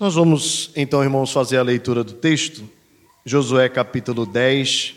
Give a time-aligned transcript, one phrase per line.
[0.00, 2.66] Nós vamos então, irmãos, fazer a leitura do texto,
[3.22, 4.94] Josué capítulo 10,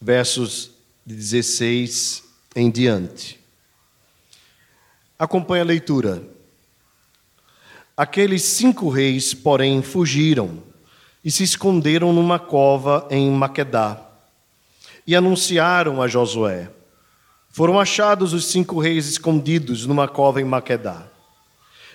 [0.00, 0.72] versos
[1.06, 2.24] de 16
[2.56, 3.38] em diante.
[5.16, 6.24] Acompanhe a leitura.
[7.96, 10.60] Aqueles cinco reis, porém, fugiram
[11.24, 14.10] e se esconderam numa cova em Maquedá
[15.06, 16.68] e anunciaram a Josué.
[17.48, 21.06] Foram achados os cinco reis escondidos numa cova em Maquedá.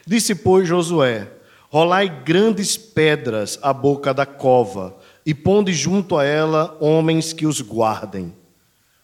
[0.08, 1.41] Disse, pois, Josué:
[1.74, 7.62] Rolai grandes pedras à boca da cova, e ponde junto a ela homens que os
[7.62, 8.34] guardem.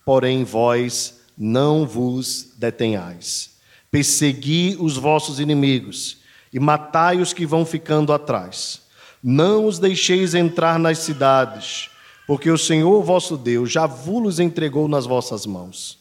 [0.03, 3.52] Porém, vós não vos detenhais.
[3.90, 6.17] Persegui os vossos inimigos,
[6.52, 8.81] e matai os que vão ficando atrás.
[9.23, 11.90] Não os deixeis entrar nas cidades,
[12.27, 15.99] porque o Senhor vosso Deus já vos entregou nas vossas mãos.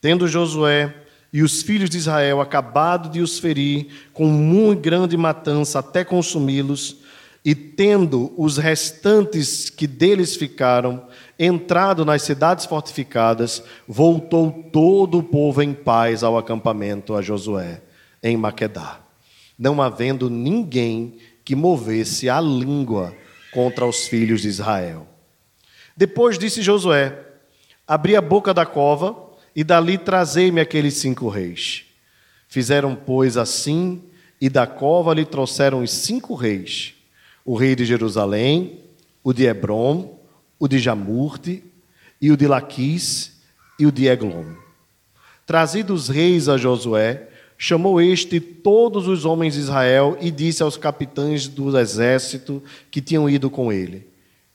[0.00, 5.80] Tendo Josué e os filhos de Israel acabado de os ferir com muito grande matança
[5.80, 6.98] até consumi-los,
[7.44, 11.06] e tendo os restantes que deles ficaram
[11.38, 17.82] entrado nas cidades fortificadas, voltou todo o povo em paz ao acampamento a Josué,
[18.20, 18.98] em Maquedá,
[19.56, 23.14] não havendo ninguém que movesse a língua
[23.52, 25.06] contra os filhos de Israel.
[25.96, 27.16] Depois disse Josué:
[27.86, 29.25] Abri a boca da cova,
[29.56, 31.86] e dali trazei-me aqueles cinco reis.
[32.46, 34.02] Fizeram, pois, assim,
[34.38, 36.94] e da cova lhe trouxeram os cinco reis:
[37.42, 38.80] o rei de Jerusalém,
[39.24, 40.20] o de Hebron,
[40.58, 41.64] o de Jamurte,
[42.20, 43.40] e o de Laquis,
[43.78, 44.44] e o de Eglon.
[45.46, 50.76] Trazidos os reis a Josué, chamou este todos os homens de Israel e disse aos
[50.76, 54.06] capitães do exército que tinham ido com ele: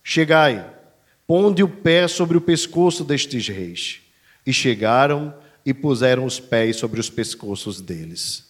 [0.04, 0.64] Chegai,
[1.26, 4.01] ponde o pé sobre o pescoço destes reis.
[4.46, 5.34] E chegaram
[5.66, 8.46] e puseram os pés sobre os pescoços deles.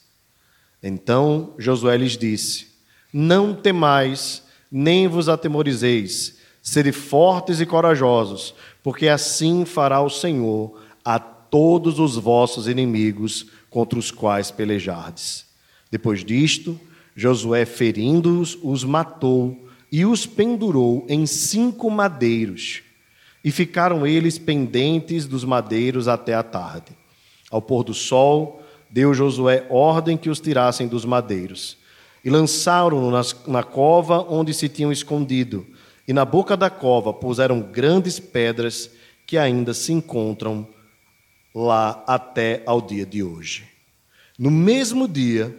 [0.81, 2.67] Então Josué lhes disse:
[3.11, 11.19] Não temais, nem vos atemorizeis, sede fortes e corajosos, porque assim fará o Senhor a
[11.19, 15.45] todos os vossos inimigos contra os quais pelejardes.
[15.91, 16.79] Depois disto,
[17.15, 22.81] Josué, ferindo-os, os matou e os pendurou em cinco madeiros
[23.43, 26.91] e ficaram eles pendentes dos madeiros até a tarde.
[27.49, 31.77] Ao pôr do sol, deu Josué ordem que os tirassem dos madeiros.
[32.23, 33.11] E lançaram-no
[33.47, 35.65] na cova onde se tinham escondido.
[36.07, 38.91] E na boca da cova puseram grandes pedras
[39.25, 40.67] que ainda se encontram
[41.53, 43.67] lá até ao dia de hoje.
[44.37, 45.55] No mesmo dia,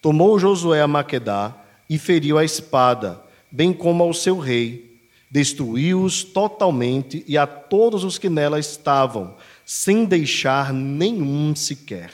[0.00, 1.54] tomou Josué a Maquedá
[1.88, 3.20] e feriu a espada,
[3.50, 4.93] bem como ao seu rei,
[5.34, 9.34] destruiu-os totalmente e a todos os que nela estavam,
[9.66, 12.12] sem deixar nenhum sequer.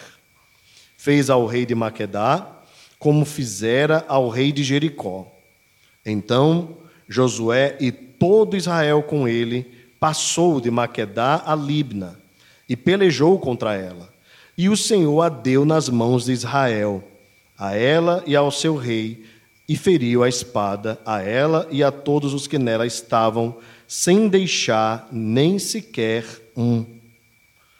[0.96, 2.50] Fez ao rei de Maquedá
[2.98, 5.30] como fizera ao rei de Jericó.
[6.04, 9.70] Então Josué e todo Israel com ele
[10.00, 12.18] passou de Maquedá a Libna
[12.66, 14.08] e pelejou contra ela.
[14.56, 17.04] E o Senhor a deu nas mãos de Israel,
[17.58, 19.26] a ela e ao seu rei,
[19.70, 23.54] e feriu a espada a ela e a todos os que nela estavam,
[23.86, 26.24] sem deixar nem sequer
[26.56, 26.84] um.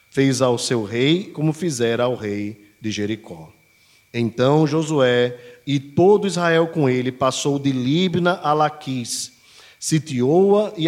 [0.08, 3.52] Fez ao seu rei como fizera ao rei de Jericó.
[4.14, 5.36] Então Josué
[5.66, 9.32] e todo Israel com ele passou de Libna a Laquis,
[9.76, 10.86] sitiou-a e,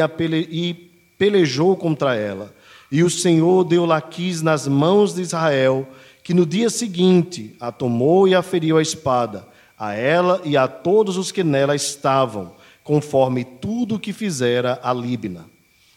[0.52, 0.74] e
[1.18, 2.54] pelejou contra ela.
[2.92, 5.84] E o Senhor deu Laquis nas mãos de Israel,
[6.22, 9.50] que no dia seguinte a tomou e a feriu a espada
[9.82, 12.54] a ela e a todos os que nela estavam,
[12.84, 15.44] conforme tudo o que fizera a Líbina.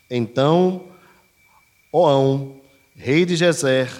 [0.09, 0.85] Então,
[1.91, 2.56] Oão,
[2.96, 3.91] rei de Gezer,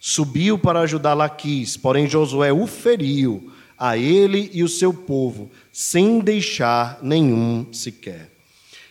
[0.00, 6.20] subiu para ajudar Laquis, porém Josué o feriu, a ele e o seu povo, sem
[6.20, 8.30] deixar nenhum sequer.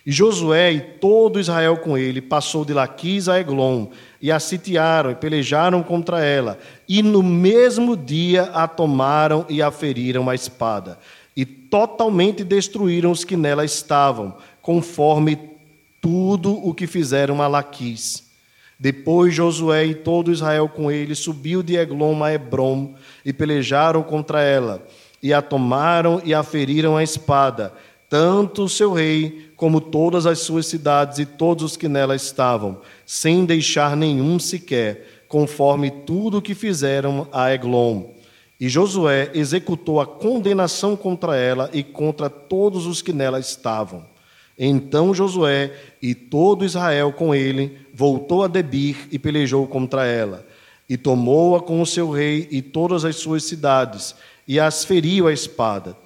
[0.05, 3.87] E Josué e todo Israel com ele passou de Laquis a Eglon,
[4.21, 9.71] e a sitiaram e pelejaram contra ela, e no mesmo dia a tomaram e a
[9.71, 10.99] feriram a espada,
[11.35, 15.39] e totalmente destruíram os que nela estavam, conforme
[16.01, 18.29] tudo o que fizeram a Laquis.
[18.77, 24.41] Depois Josué e todo Israel com ele subiu de Eglon a Hebron e pelejaram contra
[24.41, 24.85] ela,
[25.21, 27.73] e a tomaram e a feriram a espada,
[28.13, 32.79] tanto o seu rei como todas as suas cidades e todos os que nela estavam,
[33.07, 38.03] sem deixar nenhum sequer, conforme tudo o que fizeram a Eglon.
[38.59, 44.05] E Josué executou a condenação contra ela e contra todos os que nela estavam.
[44.59, 50.45] Então Josué e todo Israel com ele voltou a Debir e pelejou contra ela,
[50.87, 54.13] e tomou-a com o seu rei e todas as suas cidades,
[54.47, 55.97] e as feriu a espada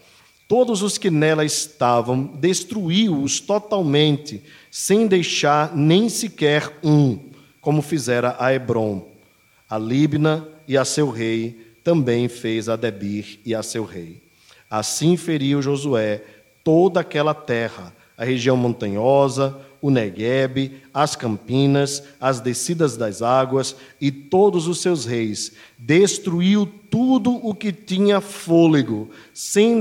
[0.47, 4.41] todos os que nela estavam, destruiu-os totalmente,
[4.71, 7.19] sem deixar nem sequer um,
[7.59, 9.05] como fizera a Hebron.
[9.69, 14.21] A Libna e a seu rei também fez a Debir e a seu rei.
[14.69, 16.23] Assim feriu Josué
[16.63, 24.11] toda aquela terra, a região montanhosa, o Neguebe, as campinas, as descidas das águas e
[24.11, 25.53] todos os seus reis.
[25.77, 29.79] Destruiu tudo o que tinha fôlego, sem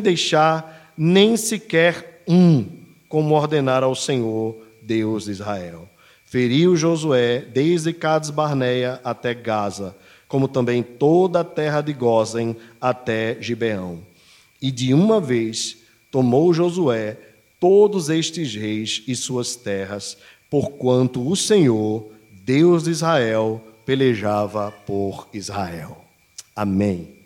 [0.00, 2.66] deixar nem sequer um,
[3.08, 5.88] como ordenara ao Senhor, Deus de Israel.
[6.26, 9.96] Feriu Josué desde Cades Barneia até Gaza,
[10.28, 14.00] como também toda a terra de Gozen até Gibeão.
[14.60, 15.78] E de uma vez
[16.10, 17.16] tomou Josué
[17.60, 20.16] todos estes reis e suas terras,
[20.50, 22.10] porquanto o Senhor,
[22.44, 26.04] Deus de Israel, pelejava por Israel.
[26.54, 27.16] Amém.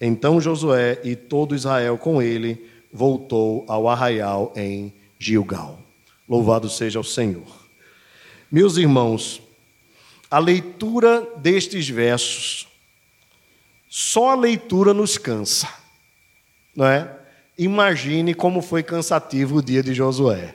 [0.00, 5.80] Então Josué e todo Israel com ele voltou ao arraial em Gilgal.
[6.28, 7.66] Louvado seja o Senhor.
[8.50, 9.40] Meus irmãos,
[10.30, 12.66] a leitura destes versos,
[13.88, 15.68] só a leitura nos cansa,
[16.74, 17.25] não é?
[17.58, 20.54] Imagine como foi cansativo o dia de Josué.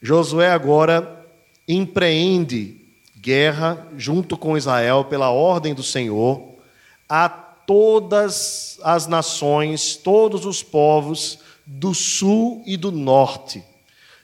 [0.00, 1.26] Josué agora
[1.66, 2.76] empreende
[3.16, 6.54] guerra junto com Israel pela ordem do Senhor
[7.08, 13.62] a todas as nações, todos os povos do sul e do norte.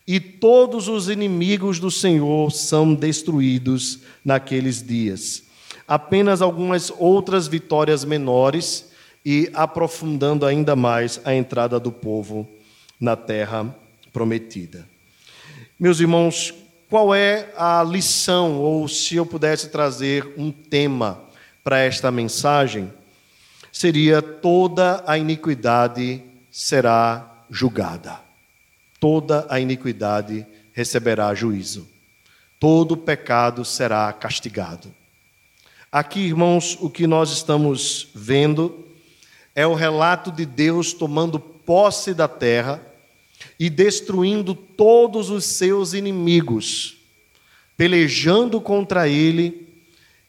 [0.07, 5.43] E todos os inimigos do Senhor são destruídos naqueles dias.
[5.89, 8.93] Apenas algumas outras vitórias menores
[9.25, 12.49] e aprofundando ainda mais a entrada do povo
[13.01, 13.75] na terra
[14.13, 14.87] prometida.
[15.79, 16.55] Meus irmãos,
[16.91, 21.21] qual é a lição, ou se eu pudesse trazer um tema
[21.65, 22.93] para esta mensagem,
[23.73, 28.21] seria: toda a iniquidade será julgada,
[29.01, 31.89] toda a iniquidade receberá juízo,
[32.61, 34.95] todo pecado será castigado.
[35.91, 38.85] Aqui, irmãos, o que nós estamos vendo
[39.55, 42.85] é o relato de Deus tomando posse da terra
[43.59, 46.97] e destruindo todos os seus inimigos,
[47.77, 49.69] pelejando contra ele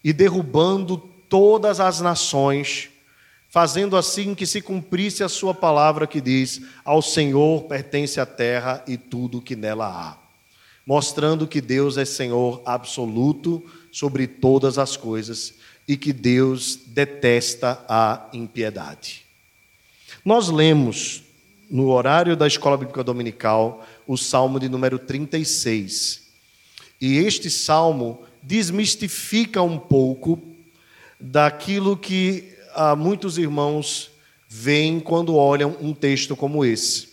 [0.04, 2.90] e derrubando todas as nações,
[3.50, 8.84] fazendo assim que se cumprisse a sua palavra que diz: Ao Senhor pertence a terra
[8.88, 10.18] e tudo que nela há.
[10.86, 15.56] Mostrando que Deus é Senhor absoluto sobre todas as coisas
[15.88, 19.26] e que Deus detesta a impiedade.
[20.24, 21.24] Nós lemos
[21.70, 26.24] no horário da escola bíblica dominical o salmo de número 36.
[27.00, 30.42] E este salmo desmistifica um pouco
[31.20, 34.12] daquilo que ah, muitos irmãos
[34.48, 37.10] veem quando olham um texto como esse.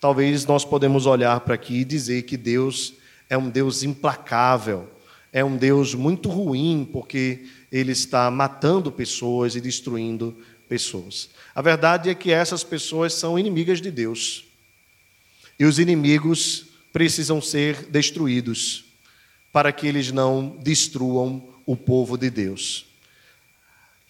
[0.00, 2.94] Talvez nós podemos olhar para aqui e dizer que Deus
[3.30, 4.90] é um Deus implacável,
[5.32, 10.36] é um Deus muito ruim, porque ele está matando pessoas e destruindo
[10.68, 11.30] pessoas.
[11.54, 14.44] A verdade é que essas pessoas são inimigas de Deus.
[15.58, 18.84] E os inimigos precisam ser destruídos
[19.50, 22.86] para que eles não destruam o povo de Deus.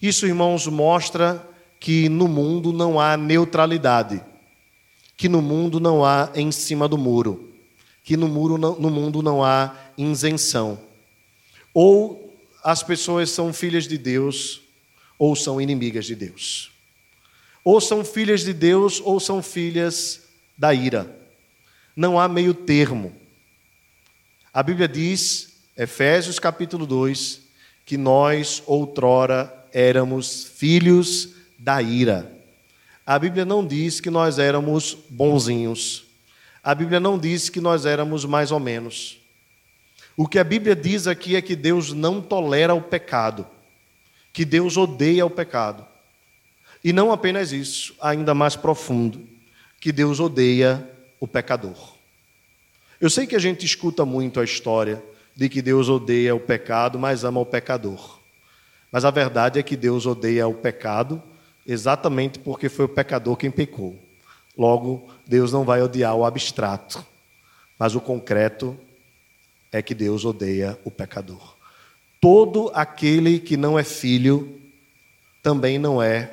[0.01, 1.47] Isso, irmãos, mostra
[1.79, 4.21] que no mundo não há neutralidade,
[5.15, 7.53] que no mundo não há em cima do muro,
[8.03, 10.79] que no, muro, no mundo não há isenção.
[11.73, 12.22] Ou
[12.63, 14.61] as pessoas são filhas de Deus
[15.19, 16.71] ou são inimigas de Deus.
[17.63, 20.23] Ou são filhas de Deus ou são filhas
[20.57, 21.13] da ira.
[21.95, 23.13] Não há meio termo.
[24.53, 27.41] A Bíblia diz, Efésios capítulo 2,
[27.85, 32.31] que nós outrora éramos filhos da ira.
[33.05, 36.05] A Bíblia não diz que nós éramos bonzinhos.
[36.63, 39.22] A Bíblia não diz que nós éramos mais ou menos.
[40.15, 43.47] O que a Bíblia diz aqui é que Deus não tolera o pecado,
[44.31, 45.85] que Deus odeia o pecado.
[46.83, 49.27] E não apenas isso, ainda mais profundo,
[49.79, 50.87] que Deus odeia
[51.19, 51.93] o pecador.
[52.99, 55.03] Eu sei que a gente escuta muito a história
[55.35, 58.19] de que Deus odeia o pecado, mas ama o pecador.
[58.91, 61.21] Mas a verdade é que Deus odeia o pecado
[61.65, 63.97] exatamente porque foi o pecador quem pecou.
[64.55, 67.03] Logo, Deus não vai odiar o abstrato,
[67.79, 68.77] mas o concreto
[69.73, 71.57] é que Deus odeia o pecador.
[72.21, 74.61] Todo aquele que não é filho
[75.41, 76.31] também não é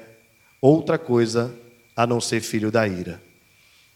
[0.61, 1.53] outra coisa
[1.97, 3.21] a não ser filho da ira.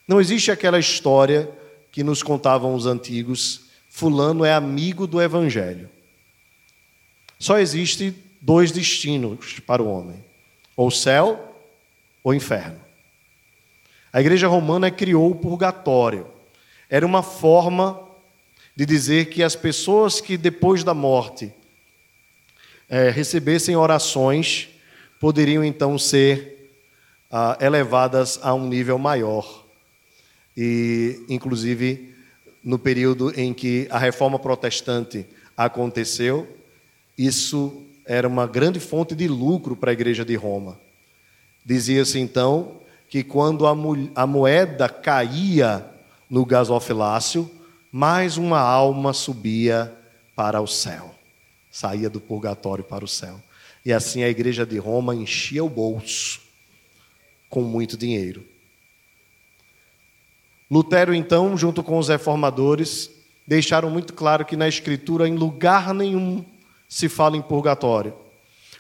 [0.09, 1.49] Não existe aquela história
[1.93, 5.89] que nos contavam os antigos: Fulano é amigo do Evangelho.
[7.39, 10.25] Só existe dois destinos para o homem:
[10.77, 11.57] ou céu
[12.25, 12.81] ou inferno.
[14.13, 16.27] A igreja romana criou o purgatório.
[16.89, 18.04] Era uma forma
[18.77, 21.53] de dizer que as pessoas que depois da morte
[22.89, 24.69] é, recebessem orações
[25.21, 26.73] poderiam então ser
[27.31, 29.65] ah, elevadas a um nível maior.
[30.57, 32.15] E, inclusive,
[32.63, 35.27] no período em que a reforma protestante
[35.57, 36.49] aconteceu,
[37.17, 40.79] isso era uma grande fonte de lucro para a igreja de Roma.
[41.65, 45.87] Dizia-se então que quando a, moeda caía
[46.29, 47.51] no gasofilácio,
[47.97, 49.97] mais uma alma subia
[50.35, 51.15] para o céu,
[51.71, 53.41] saía do purgatório para o céu.
[53.87, 56.41] E assim a igreja de Roma enchia o bolso
[57.49, 58.45] com muito dinheiro.
[60.69, 63.13] Lutero, então, junto com os reformadores,
[63.47, 66.45] deixaram muito claro que na Escritura, em lugar nenhum,
[66.89, 68.13] se fala em purgatório.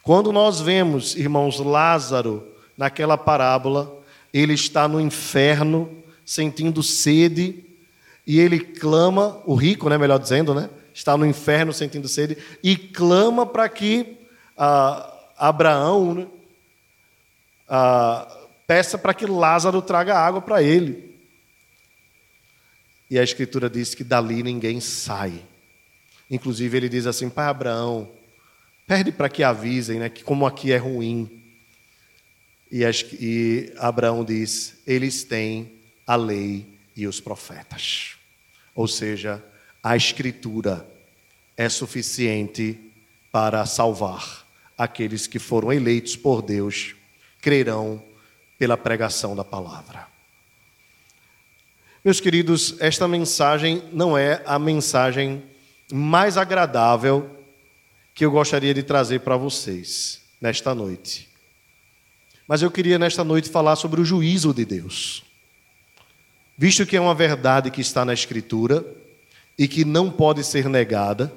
[0.02, 3.96] Quando nós vemos, irmãos, Lázaro naquela parábola,
[4.32, 7.64] ele está no inferno, sentindo sede,
[8.26, 12.76] e ele clama, o rico, né, melhor dizendo, né, está no inferno sentindo sede, e
[12.76, 14.16] clama para que
[14.56, 16.26] ah, Abraão né,
[17.68, 18.26] ah,
[18.66, 21.14] peça para que Lázaro traga água para ele.
[23.10, 25.42] E a Escritura diz que dali ninguém sai.
[26.30, 28.10] Inclusive, ele diz assim: Pai Abraão,
[28.86, 31.42] pede para que avisem né, que como aqui é ruim.
[32.72, 32.82] E,
[33.20, 35.74] e Abraão diz: Eles têm
[36.06, 38.16] a lei e os profetas.
[38.74, 39.42] Ou seja,
[39.82, 40.88] a Escritura
[41.56, 42.78] é suficiente
[43.30, 44.44] para salvar
[44.76, 46.94] aqueles que foram eleitos por Deus,
[47.40, 48.02] crerão
[48.58, 50.06] pela pregação da palavra.
[52.04, 55.42] Meus queridos, esta mensagem não é a mensagem
[55.92, 57.30] mais agradável
[58.14, 61.28] que eu gostaria de trazer para vocês nesta noite.
[62.46, 65.24] Mas eu queria nesta noite falar sobre o juízo de Deus.
[66.56, 68.84] Visto que é uma verdade que está na Escritura
[69.58, 71.32] e que não pode ser negada,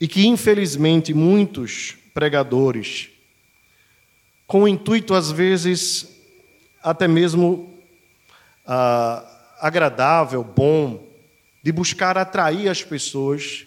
[0.00, 3.10] e que infelizmente muitos pregadores,
[4.46, 6.08] com o intuito às vezes
[6.82, 7.74] até mesmo
[8.66, 9.24] ah,
[9.60, 11.06] agradável, bom,
[11.62, 13.66] de buscar atrair as pessoas,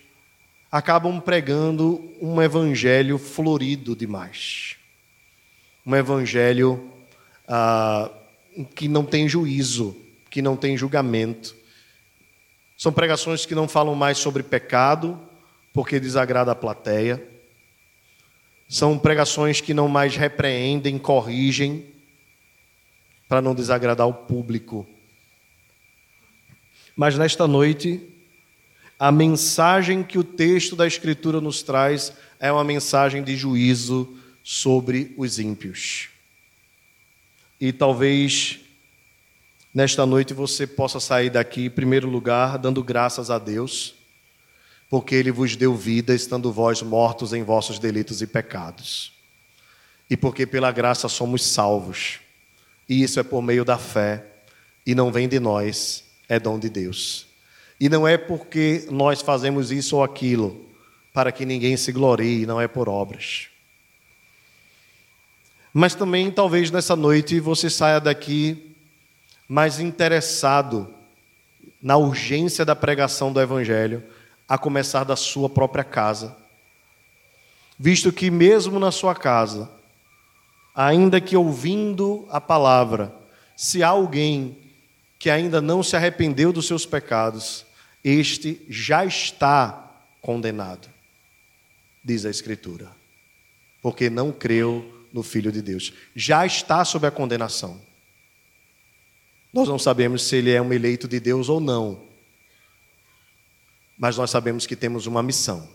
[0.71, 4.75] acabam pregando um evangelho florido demais.
[5.85, 6.89] Um evangelho
[7.47, 8.09] ah,
[8.73, 9.95] que não tem juízo,
[10.33, 11.55] que não tem julgamento.
[12.75, 15.21] São pregações que não falam mais sobre pecado,
[15.71, 17.23] porque desagrada a plateia.
[18.67, 21.85] São pregações que não mais repreendem, corrigem,
[23.29, 24.87] para não desagradar o público.
[26.95, 28.01] Mas nesta noite,
[28.97, 35.13] a mensagem que o texto da Escritura nos traz é uma mensagem de juízo sobre
[35.15, 36.09] os ímpios.
[37.61, 38.62] E talvez
[39.73, 43.95] nesta noite você possa sair daqui, em primeiro lugar, dando graças a Deus,
[44.89, 49.13] porque Ele vos deu vida, estando vós mortos em vossos delitos e pecados.
[50.09, 52.19] E porque pela graça somos salvos.
[52.87, 54.25] E isso é por meio da fé,
[54.85, 57.25] e não vem de nós, é dom de Deus.
[57.79, 60.69] E não é porque nós fazemos isso ou aquilo
[61.13, 63.47] para que ninguém se glorie, não é por obras.
[65.73, 68.72] Mas também, talvez nessa noite, você saia daqui
[69.47, 70.93] mais interessado
[71.81, 74.03] na urgência da pregação do Evangelho,
[74.47, 76.35] a começar da sua própria casa.
[77.77, 79.69] Visto que, mesmo na sua casa,
[80.73, 83.13] ainda que ouvindo a palavra,
[83.55, 84.57] se há alguém
[85.19, 87.65] que ainda não se arrependeu dos seus pecados,
[88.03, 90.89] este já está condenado,
[92.03, 92.91] diz a Escritura,
[93.81, 95.93] porque não creu no Filho de Deus.
[96.15, 97.79] Já está sob a condenação.
[99.53, 102.01] Nós não sabemos se ele é um eleito de Deus ou não,
[103.95, 105.69] mas nós sabemos que temos uma missão: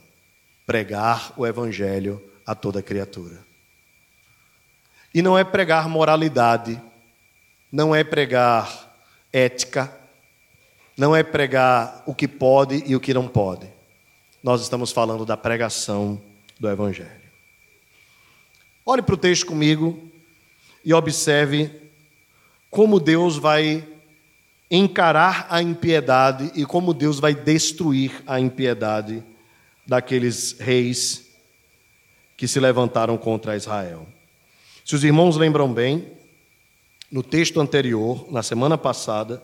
[0.66, 3.46] pregar o Evangelho a toda criatura.
[5.14, 6.80] E não é pregar moralidade,
[7.70, 8.96] não é pregar
[9.32, 9.96] ética,
[10.96, 13.70] não é pregar o que pode e o que não pode.
[14.42, 16.20] Nós estamos falando da pregação
[16.58, 17.28] do Evangelho.
[18.84, 20.10] Olhe para o texto comigo
[20.84, 21.87] e observe
[22.70, 23.86] como Deus vai
[24.70, 29.22] encarar a impiedade e como Deus vai destruir a impiedade
[29.86, 31.26] daqueles reis
[32.36, 34.06] que se levantaram contra Israel.
[34.84, 36.12] Se os irmãos lembram bem,
[37.10, 39.42] no texto anterior, na semana passada,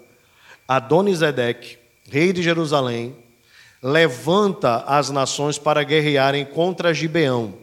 [0.69, 1.79] Adonisedeque,
[2.11, 3.17] rei de Jerusalém,
[3.83, 7.55] levanta as nações para guerrearem contra Gibeão.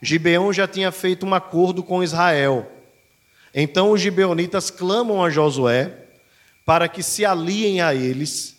[0.00, 2.70] Gibeão já tinha feito um acordo com Israel.
[3.58, 5.90] Então os gibeonitas clamam a Josué
[6.66, 8.54] para que se aliem a eles,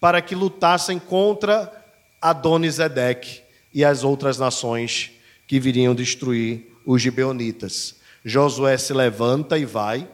[0.00, 1.72] para que lutassem contra
[2.20, 3.40] Adonisedeque
[3.72, 5.12] e as outras nações
[5.46, 7.94] que viriam destruir os gibeonitas.
[8.24, 10.08] Josué se levanta e vai.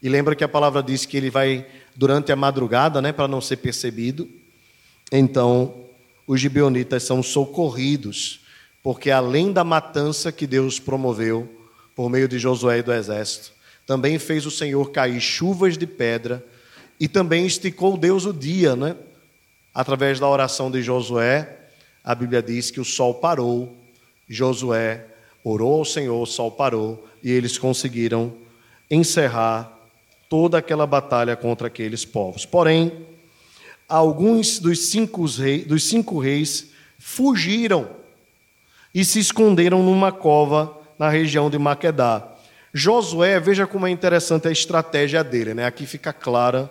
[0.00, 1.66] E lembra que a palavra diz que ele vai
[1.96, 4.28] durante a madrugada, né, para não ser percebido.
[5.10, 5.86] Então,
[6.26, 8.40] os gibeonitas são socorridos,
[8.82, 11.48] porque além da matança que Deus promoveu
[11.96, 13.53] por meio de Josué e do exército,
[13.86, 16.44] também fez o Senhor cair chuvas de pedra
[16.98, 18.96] e também esticou Deus o dia, né?
[19.74, 21.58] Através da oração de Josué,
[22.02, 23.76] a Bíblia diz que o sol parou,
[24.28, 25.06] Josué
[25.42, 28.32] orou ao Senhor, o sol parou e eles conseguiram
[28.90, 29.72] encerrar
[30.28, 32.46] toda aquela batalha contra aqueles povos.
[32.46, 33.06] Porém,
[33.88, 37.88] alguns dos cinco, reis, dos cinco reis fugiram
[38.94, 42.33] e se esconderam numa cova na região de Maquedá.
[42.76, 45.64] Josué, veja como é interessante a estratégia dele, né?
[45.64, 46.68] Aqui fica clara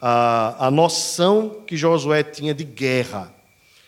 [0.00, 3.32] a, a noção que Josué tinha de guerra,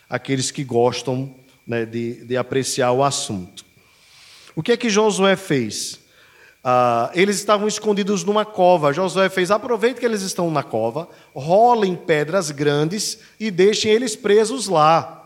[0.08, 1.34] aqueles que gostam
[1.66, 3.64] né, de, de apreciar o assunto.
[4.54, 5.98] O que é que Josué fez?
[6.62, 8.92] Ah, eles estavam escondidos numa cova.
[8.92, 14.68] Josué fez: aproveite que eles estão na cova, rolem pedras grandes e deixem eles presos
[14.68, 15.17] lá.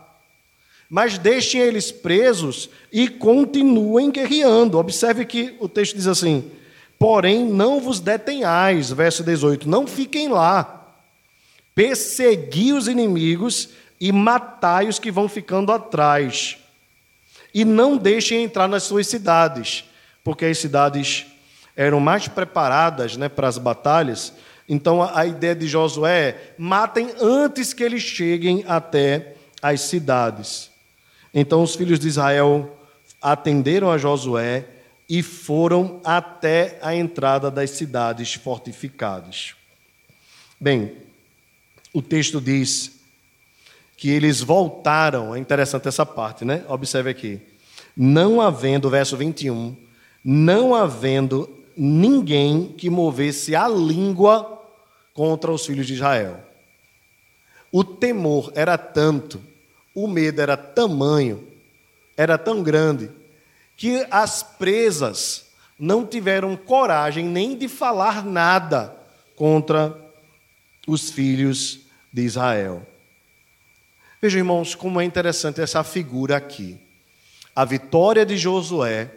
[0.89, 4.77] Mas deixem eles presos e continuem guerreando.
[4.77, 6.51] Observe que o texto diz assim:
[6.99, 10.95] porém não vos detenhais, verso 18, não fiquem lá.
[11.75, 16.57] Persegui os inimigos e matai os que vão ficando atrás.
[17.53, 19.83] E não deixem entrar nas suas cidades,
[20.23, 21.25] porque as cidades
[21.75, 24.33] eram mais preparadas né, para as batalhas.
[24.67, 30.72] Então a ideia de Josué é: matem antes que eles cheguem até as cidades.
[31.33, 32.77] Então os filhos de Israel
[33.21, 34.67] atenderam a Josué
[35.09, 39.55] e foram até a entrada das cidades fortificadas.
[40.59, 40.93] Bem,
[41.93, 42.99] o texto diz
[43.97, 46.63] que eles voltaram, é interessante essa parte, né?
[46.67, 47.39] Observe aqui.
[47.95, 49.75] Não havendo, verso 21,
[50.23, 54.61] não havendo ninguém que movesse a língua
[55.13, 56.39] contra os filhos de Israel.
[57.71, 59.41] O temor era tanto,
[59.93, 61.47] o medo era tamanho,
[62.17, 63.11] era tão grande,
[63.75, 68.95] que as presas não tiveram coragem nem de falar nada
[69.35, 69.95] contra
[70.87, 72.85] os filhos de Israel.
[74.21, 76.79] Vejam, irmãos, como é interessante essa figura aqui.
[77.55, 79.11] A vitória de Josué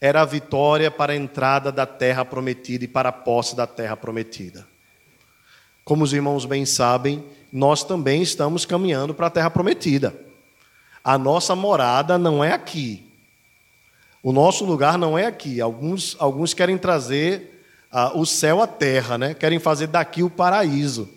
[0.00, 3.96] era a vitória para a entrada da terra prometida e para a posse da terra
[3.96, 4.66] prometida.
[5.86, 10.12] Como os irmãos bem sabem, nós também estamos caminhando para a terra prometida.
[11.02, 13.06] A nossa morada não é aqui.
[14.20, 15.60] O nosso lugar não é aqui.
[15.60, 19.32] Alguns, alguns querem trazer uh, o céu à terra, né?
[19.32, 21.08] querem fazer daqui o paraíso.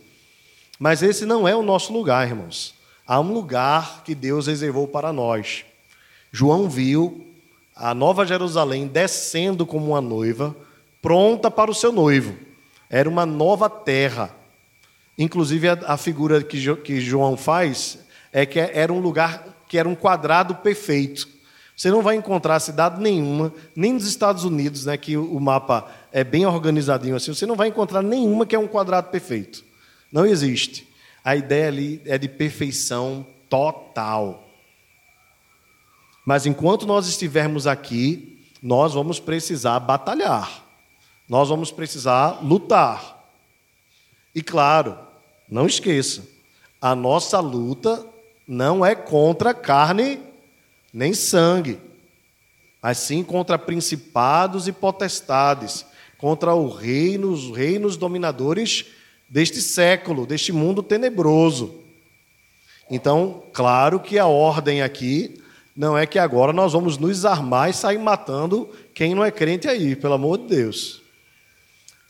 [0.78, 2.76] Mas esse não é o nosso lugar, irmãos.
[3.08, 5.66] Há um lugar que Deus reservou para nós.
[6.32, 7.26] João viu
[7.76, 10.56] a Nova Jerusalém descendo como uma noiva,
[11.02, 12.38] pronta para o seu noivo.
[12.88, 14.38] Era uma nova terra.
[15.20, 18.00] Inclusive, a, a figura que, jo, que João faz
[18.32, 21.28] é que era um lugar que era um quadrado perfeito.
[21.76, 26.24] Você não vai encontrar cidade nenhuma, nem nos Estados Unidos, né, que o mapa é
[26.24, 29.64] bem organizadinho assim, você não vai encontrar nenhuma que é um quadrado perfeito.
[30.12, 30.88] Não existe.
[31.24, 34.50] A ideia ali é de perfeição total.
[36.26, 40.64] Mas enquanto nós estivermos aqui, nós vamos precisar batalhar,
[41.28, 43.26] nós vamos precisar lutar.
[44.34, 44.98] E claro,
[45.50, 46.24] não esqueça,
[46.82, 48.06] a nossa luta
[48.48, 50.20] não é contra carne
[50.94, 51.80] nem sangue,
[52.82, 55.86] mas sim contra principados e potestades,
[56.18, 58.86] contra o reino, os reinos dominadores
[59.30, 61.76] deste século, deste mundo tenebroso.
[62.90, 65.42] Então, claro que a ordem aqui
[65.76, 69.68] não é que agora nós vamos nos armar e sair matando quem não é crente
[69.68, 71.02] aí, pelo amor de Deus.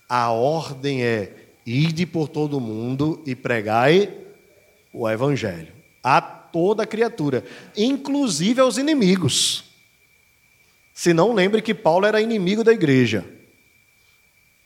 [0.08, 1.39] A ordem é:
[1.70, 4.12] ide por todo mundo e pregai
[4.92, 7.44] o evangelho a toda criatura,
[7.78, 9.66] inclusive aos inimigos.
[10.94, 13.26] Se não lembre que Paulo era inimigo da igreja,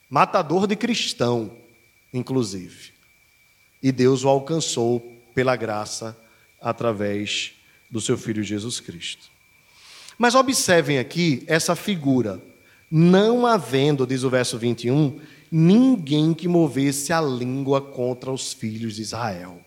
[0.10, 1.58] matador de cristão,
[2.14, 2.94] inclusive.
[3.82, 5.02] E Deus o alcançou
[5.36, 6.18] pela graça
[6.62, 7.54] através
[7.92, 9.30] do seu Filho Jesus Cristo.
[10.18, 12.42] Mas observem aqui essa figura.
[12.90, 15.20] Não havendo, diz o verso 21,
[15.56, 19.62] ninguém que movesse a língua contra os filhos de Israel.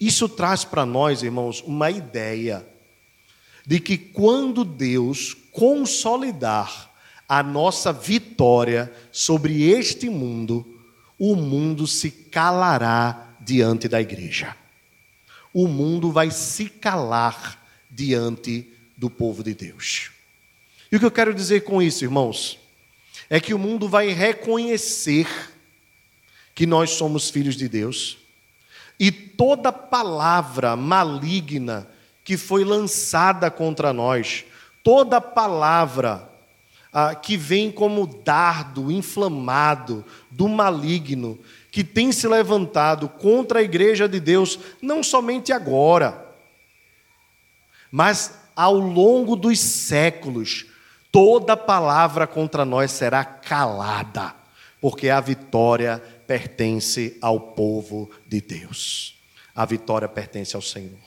[0.00, 2.66] Isso traz para nós, irmãos, uma ideia
[3.66, 6.90] de que quando Deus consolidar
[7.28, 10.66] a nossa vitória sobre este mundo,
[11.18, 14.56] o mundo se calará diante da igreja.
[15.52, 20.10] O mundo vai se calar diante do povo de Deus.
[20.90, 22.61] E o que eu quero dizer com isso, irmãos,
[23.32, 25.26] é que o mundo vai reconhecer
[26.54, 28.18] que nós somos filhos de Deus.
[29.00, 31.88] E toda palavra maligna
[32.22, 34.44] que foi lançada contra nós,
[34.84, 36.30] toda palavra
[36.92, 41.38] ah, que vem como dardo inflamado do maligno,
[41.70, 46.22] que tem se levantado contra a igreja de Deus, não somente agora,
[47.90, 50.66] mas ao longo dos séculos,
[51.12, 54.34] toda palavra contra nós será calada,
[54.80, 59.14] porque a vitória pertence ao povo de Deus.
[59.54, 60.98] A vitória pertence ao Senhor.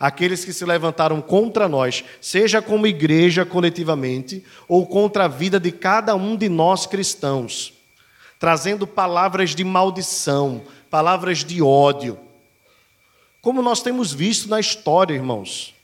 [0.00, 5.72] Aqueles que se levantaram contra nós, seja como igreja coletivamente, ou contra a vida de
[5.72, 7.72] cada um de nós cristãos,
[8.38, 12.18] trazendo palavras de maldição, palavras de ódio,
[13.40, 15.74] como nós temos visto na história, irmãos.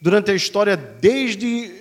[0.00, 1.72] Durante a história, desde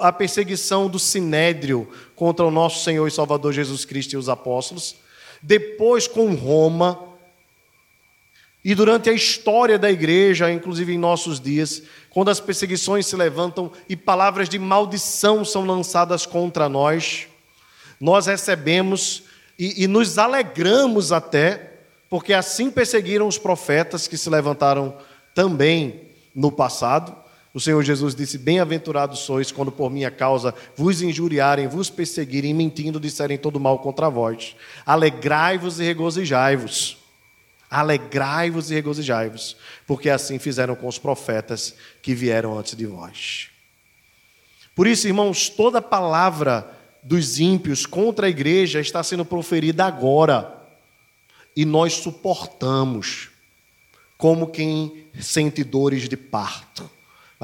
[0.00, 4.96] a perseguição do Sinédrio contra o nosso Senhor e Salvador Jesus Cristo e os apóstolos,
[5.42, 6.98] depois com Roma,
[8.64, 13.70] e durante a história da igreja, inclusive em nossos dias, quando as perseguições se levantam
[13.88, 17.26] e palavras de maldição são lançadas contra nós,
[18.00, 19.24] nós recebemos
[19.58, 21.72] e, e nos alegramos até,
[22.08, 24.96] porque assim perseguiram os profetas que se levantaram
[25.34, 27.23] também no passado.
[27.54, 32.98] O Senhor Jesus disse: Bem-aventurados sois quando por minha causa vos injuriarem, vos perseguirem, mentindo,
[32.98, 34.56] disserem todo mal contra vós.
[34.84, 36.98] Alegrai-vos e regozijai-vos.
[37.70, 43.48] Alegrai-vos e regozijai-vos, porque assim fizeram com os profetas que vieram antes de vós.
[44.74, 46.68] Por isso, irmãos, toda palavra
[47.04, 50.60] dos ímpios contra a igreja está sendo proferida agora,
[51.56, 53.30] e nós suportamos,
[54.18, 56.90] como quem sente dores de parto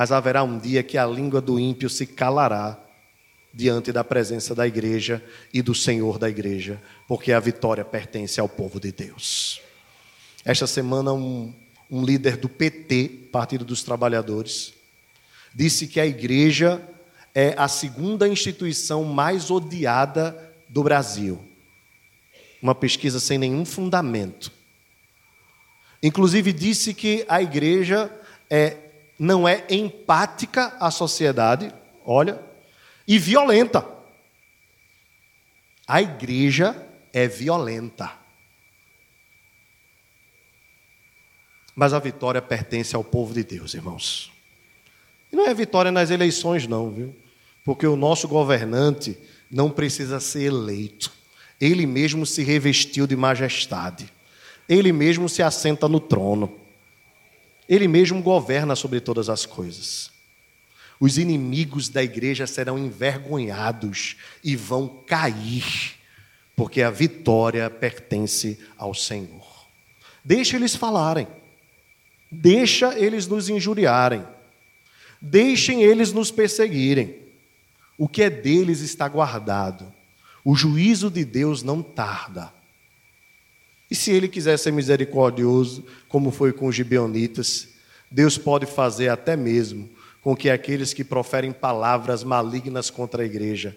[0.01, 2.83] mas haverá um dia que a língua do ímpio se calará
[3.53, 8.49] diante da presença da igreja e do Senhor da igreja, porque a vitória pertence ao
[8.49, 9.61] povo de Deus.
[10.43, 11.53] Esta semana, um,
[11.91, 14.73] um líder do PT, Partido dos Trabalhadores,
[15.55, 16.81] disse que a igreja
[17.35, 21.45] é a segunda instituição mais odiada do Brasil.
[22.63, 24.51] Uma pesquisa sem nenhum fundamento.
[26.03, 28.11] Inclusive, disse que a igreja
[28.49, 28.89] é
[29.21, 31.71] não é empática à sociedade,
[32.07, 32.41] olha,
[33.07, 33.87] e violenta.
[35.87, 36.75] A igreja
[37.13, 38.11] é violenta.
[41.77, 44.33] Mas a vitória pertence ao povo de Deus, irmãos.
[45.31, 47.15] E não é vitória nas eleições, não, viu?
[47.63, 49.19] Porque o nosso governante
[49.51, 51.13] não precisa ser eleito.
[51.61, 54.11] Ele mesmo se revestiu de majestade.
[54.67, 56.59] Ele mesmo se assenta no trono.
[57.71, 60.11] Ele mesmo governa sobre todas as coisas.
[60.99, 65.95] Os inimigos da igreja serão envergonhados e vão cair,
[66.57, 69.69] porque a vitória pertence ao Senhor.
[70.25, 71.29] Deixa eles falarem,
[72.31, 74.27] deixa eles nos injuriarem,
[75.23, 77.21] deixem eles nos perseguirem.
[77.97, 79.95] O que é deles está guardado.
[80.45, 82.53] O juízo de Deus não tarda.
[83.91, 87.69] E se ele quiser ser misericordioso, como foi com os gibeonitas,
[88.11, 89.91] Deus pode fazer até mesmo
[90.23, 93.77] com que aqueles que proferem palavras malignas contra a igreja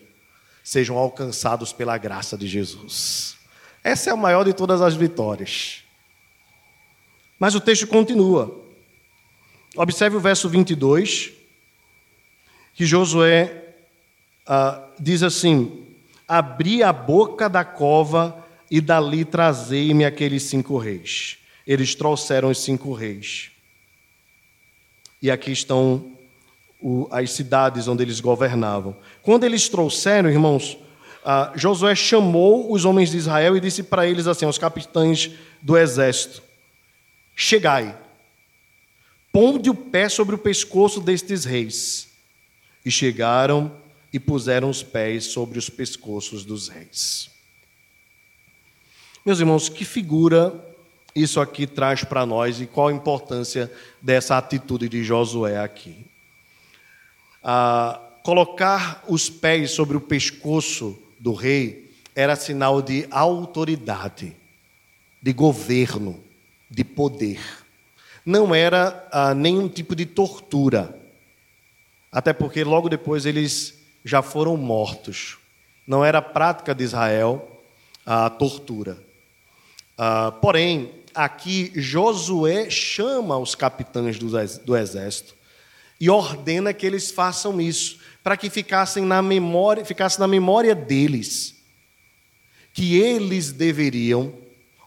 [0.63, 3.35] sejam alcançados pela graça de Jesus.
[3.83, 5.83] Essa é a maior de todas as vitórias.
[7.39, 8.63] Mas o texto continua.
[9.75, 11.31] Observe o verso 22,
[12.73, 13.75] que Josué
[14.45, 15.85] ah, diz assim:
[16.27, 18.42] Abri a boca da cova
[18.73, 21.37] e dali trazei-me aqueles cinco reis.
[21.65, 23.51] Eles trouxeram os cinco reis.
[25.21, 26.11] E aqui estão
[27.11, 28.97] as cidades onde eles governavam.
[29.21, 30.75] Quando eles trouxeram, irmãos,
[31.23, 35.29] ah, Josué chamou os homens de Israel e disse para eles assim, aos capitães
[35.61, 36.41] do exército:
[37.35, 37.95] Chegai,
[39.31, 42.09] ponde o pé sobre o pescoço destes reis.
[42.83, 43.71] E chegaram
[44.11, 47.32] e puseram os pés sobre os pescoços dos reis.
[49.25, 50.53] Meus irmãos, que figura
[51.15, 56.05] isso aqui traz para nós e qual a importância dessa atitude de Josué aqui?
[57.41, 64.35] Ah, colocar os pés sobre o pescoço do rei era sinal de autoridade,
[65.21, 66.21] de governo,
[66.69, 67.39] de poder.
[68.25, 70.99] Não era ah, nenhum tipo de tortura.
[72.11, 75.37] Até porque logo depois eles já foram mortos.
[75.87, 77.61] Não era prática de Israel
[78.05, 79.12] a tortura.
[79.97, 85.35] Uh, porém, aqui Josué chama os capitães do exército
[85.99, 91.55] e ordena que eles façam isso, para que ficassem na memória, ficasse na memória deles
[92.73, 94.33] que eles deveriam,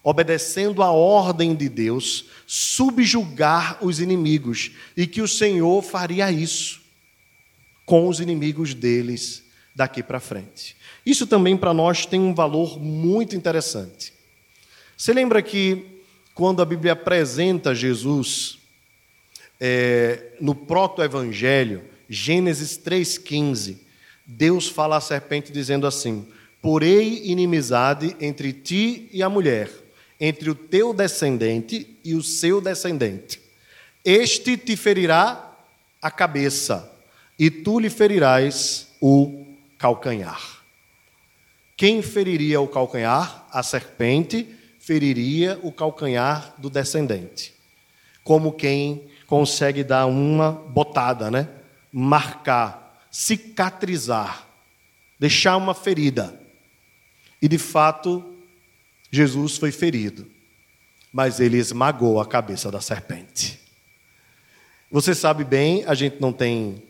[0.02, 6.82] obedecendo a ordem de Deus, subjugar os inimigos e que o Senhor faria isso
[7.84, 10.76] com os inimigos deles daqui para frente.
[11.04, 14.15] Isso também para nós tem um valor muito interessante.
[14.96, 16.00] Você lembra que
[16.32, 18.58] quando a Bíblia apresenta Jesus
[19.60, 23.76] é, no proto-evangelho, Gênesis 3,15,
[24.24, 26.26] Deus fala à serpente dizendo assim:
[26.62, 29.70] Porei inimizade entre ti e a mulher,
[30.18, 33.38] entre o teu descendente e o seu descendente.
[34.02, 35.54] Este te ferirá
[36.00, 36.90] a cabeça,
[37.38, 39.44] e tu lhe ferirás o
[39.76, 40.62] calcanhar.
[41.76, 43.46] Quem feriria o calcanhar?
[43.52, 44.55] A serpente
[44.86, 47.52] feriria o calcanhar do descendente.
[48.22, 51.48] Como quem consegue dar uma botada, né?
[51.90, 54.46] Marcar, cicatrizar,
[55.18, 56.40] deixar uma ferida.
[57.42, 58.32] E de fato,
[59.10, 60.24] Jesus foi ferido,
[61.12, 63.58] mas ele esmagou a cabeça da serpente.
[64.88, 66.80] Você sabe bem, a gente não tem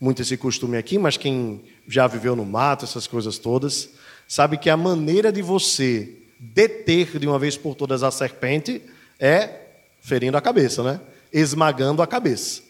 [0.00, 3.90] muito esse costume aqui, mas quem já viveu no mato, essas coisas todas,
[4.26, 8.82] sabe que a maneira de você deter de uma vez por todas a serpente
[9.18, 9.60] é
[10.00, 11.00] ferindo a cabeça, né?
[11.32, 12.62] Esmagando a cabeça.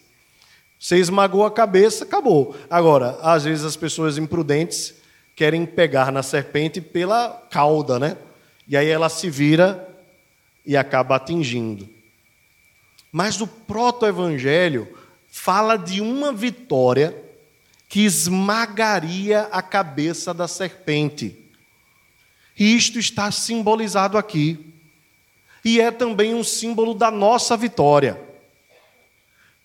[0.79, 2.55] Você esmagou a cabeça, acabou.
[2.69, 4.95] Agora, às vezes as pessoas imprudentes
[5.35, 8.17] querem pegar na serpente pela cauda, né?
[8.67, 9.87] E aí ela se vira
[10.65, 11.87] e acaba atingindo.
[13.11, 14.87] Mas o proto-evangelho
[15.27, 17.15] fala de uma vitória
[17.87, 21.44] que esmagaria a cabeça da serpente.
[22.57, 24.73] E isto está simbolizado aqui.
[25.63, 28.21] E é também um símbolo da nossa vitória.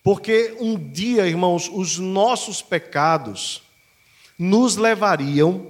[0.03, 3.61] Porque um dia, irmãos, os nossos pecados
[4.37, 5.69] nos levariam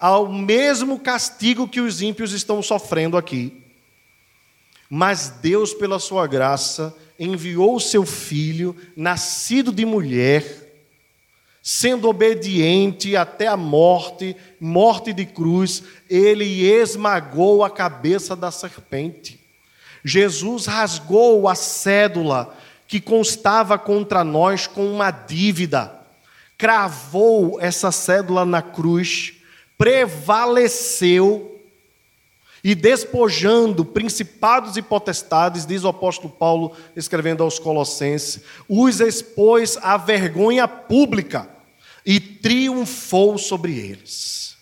[0.00, 3.62] ao mesmo castigo que os ímpios estão sofrendo aqui.
[4.88, 10.63] Mas Deus, pela sua graça, enviou o seu filho, nascido de mulher,
[11.64, 19.40] sendo obediente até a morte, morte de cruz, ele esmagou a cabeça da serpente.
[20.04, 22.54] Jesus rasgou a cédula
[22.86, 26.04] que constava contra nós com uma dívida
[26.56, 29.34] cravou essa cédula na cruz,
[29.76, 31.60] prevaleceu
[32.62, 39.96] e despojando principados e potestades, diz o apóstolo Paulo, escrevendo aos Colossenses, os expôs à
[39.96, 41.48] vergonha pública
[42.04, 44.56] e triunfou sobre eles.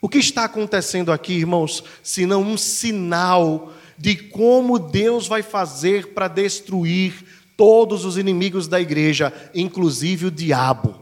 [0.00, 6.26] O que está acontecendo aqui, irmãos, senão um sinal de como Deus vai fazer para
[6.26, 7.24] destruir
[7.56, 11.00] todos os inimigos da igreja, inclusive o diabo.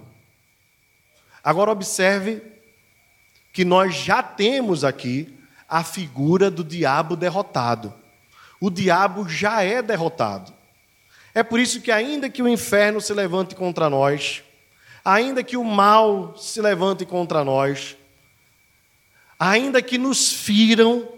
[1.42, 2.42] Agora, observe
[3.52, 5.34] que nós já temos aqui
[5.68, 7.94] a figura do diabo derrotado.
[8.60, 10.52] O diabo já é derrotado.
[11.34, 14.42] É por isso que, ainda que o inferno se levante contra nós,
[15.04, 17.96] ainda que o mal se levante contra nós,
[19.38, 21.08] ainda que nos firam,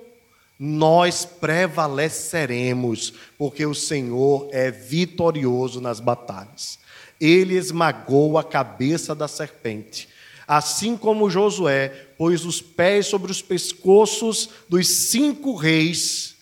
[0.59, 6.79] nós prevaleceremos, porque o Senhor é vitorioso nas batalhas.
[7.21, 10.09] Ele esmagou a cabeça da serpente
[10.47, 16.37] assim como Josué pôs os pés sobre os pescoços dos cinco reis,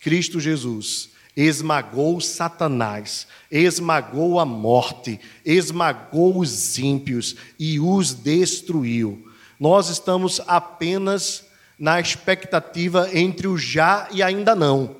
[0.00, 9.28] Cristo Jesus esmagou Satanás, esmagou a morte, esmagou os ímpios e os destruiu.
[9.58, 11.44] Nós estamos apenas
[11.78, 14.96] na expectativa entre o já e ainda não,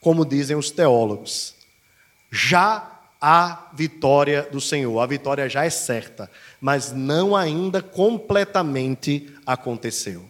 [0.00, 1.54] como dizem os teólogos.
[2.30, 2.90] Já
[3.20, 6.28] há vitória do Senhor, a vitória já é certa
[6.64, 10.24] mas não ainda completamente aconteceu.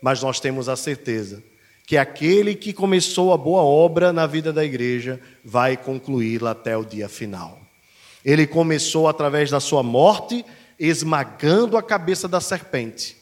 [0.00, 1.42] Mas nós temos a certeza
[1.90, 6.84] que aquele que começou a boa obra na vida da igreja vai concluí-la até o
[6.84, 7.58] dia final.
[8.24, 10.46] Ele começou através da sua morte,
[10.78, 13.16] esmagando a cabeça da serpente.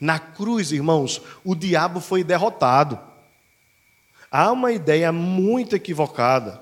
[0.00, 3.00] Na cruz, irmãos, o diabo foi derrotado.
[4.30, 6.60] Há uma ideia muito equivocada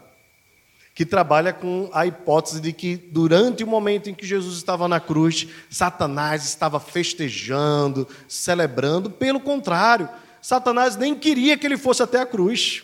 [0.94, 5.00] que trabalha com a hipótese de que durante o momento em que Jesus estava na
[5.00, 9.10] cruz, Satanás estava festejando, celebrando.
[9.10, 10.08] Pelo contrário,
[10.42, 12.82] Satanás nem queria que ele fosse até a cruz.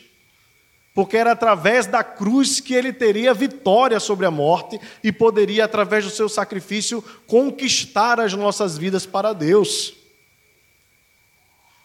[0.98, 6.04] porque era através da cruz que ele teria vitória sobre a morte e poderia, através
[6.04, 9.94] do seu sacrifício, conquistar as nossas vidas para Deus.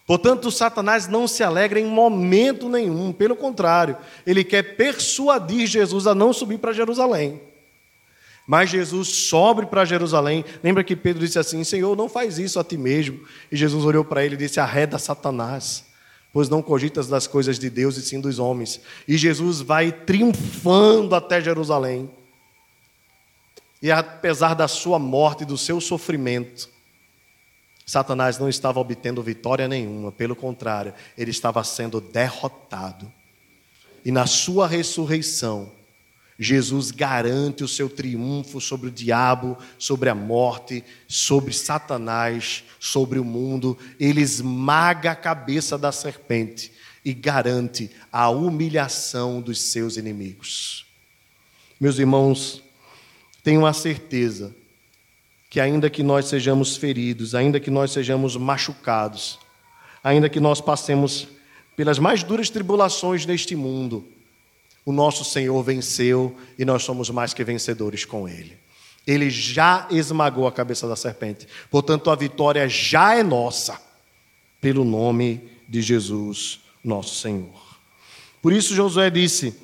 [0.08, 6.16] Portanto, Satanás não se alegra em momento nenhum, pelo contrário, ele quer persuadir Jesus a
[6.16, 7.40] não subir para Jerusalém.
[8.46, 10.44] Mas Jesus sobe para Jerusalém.
[10.64, 13.22] Lembra que Pedro disse assim: Senhor, não faz isso a ti mesmo.
[13.52, 15.86] E Jesus olhou para ele e disse: Arreda Satanás,
[16.34, 18.82] pois não cogitas das coisas de Deus e sim dos homens.
[19.08, 22.10] E Jesus vai triunfando até Jerusalém.
[23.82, 26.70] E apesar da sua morte e do seu sofrimento,
[27.86, 33.12] Satanás não estava obtendo vitória nenhuma, pelo contrário, ele estava sendo derrotado.
[34.06, 35.72] E na sua ressurreição,
[36.44, 43.24] Jesus garante o seu triunfo sobre o diabo, sobre a morte, sobre Satanás, sobre o
[43.24, 43.78] mundo.
[44.00, 46.72] Ele esmaga a cabeça da serpente
[47.06, 50.86] e garante a humilhação dos seus inimigos.
[51.80, 52.64] Meus irmãos,
[53.44, 54.56] tenho a certeza
[55.50, 59.40] que, ainda que nós sejamos feridos, ainda que nós sejamos machucados,
[60.04, 61.28] ainda que nós passemos
[61.76, 64.08] pelas mais duras tribulações deste mundo,
[64.86, 68.58] o nosso Senhor venceu e nós somos mais que vencedores com Ele.
[69.06, 73.80] Ele já esmagou a cabeça da serpente, portanto, a vitória já é nossa,
[74.62, 77.64] pelo nome de Jesus, nosso Senhor.
[78.42, 79.60] Por isso, Josué disse: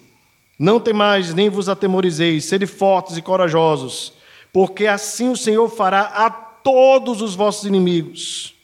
[0.58, 4.13] Não temais, nem vos atemorizeis, sede fortes e corajosos,
[4.51, 8.55] porque assim o Senhor fará a todos os vossos inimigos.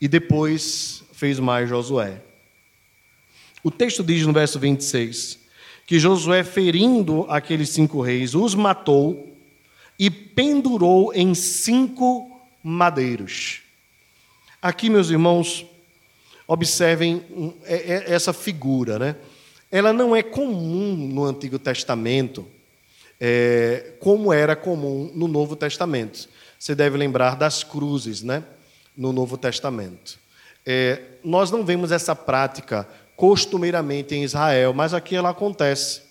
[0.00, 2.22] E depois fez mais Josué.
[3.62, 5.38] O texto diz no verso 26
[5.86, 9.34] que Josué, ferindo aqueles cinco reis, os matou
[9.98, 12.30] e pendurou em cinco
[12.62, 13.62] madeiros.
[14.60, 15.64] Aqui, meus irmãos,
[16.46, 17.24] observem
[17.64, 19.16] é, é, essa figura, né?
[19.70, 22.46] Ela não é comum no Antigo Testamento,
[23.18, 26.28] é, como era comum no Novo Testamento.
[26.58, 28.44] Você deve lembrar das cruzes, né?
[28.94, 30.18] No Novo Testamento.
[30.66, 32.86] É, nós não vemos essa prática
[33.18, 36.02] costumeiramente em Israel, mas aqui ela acontece.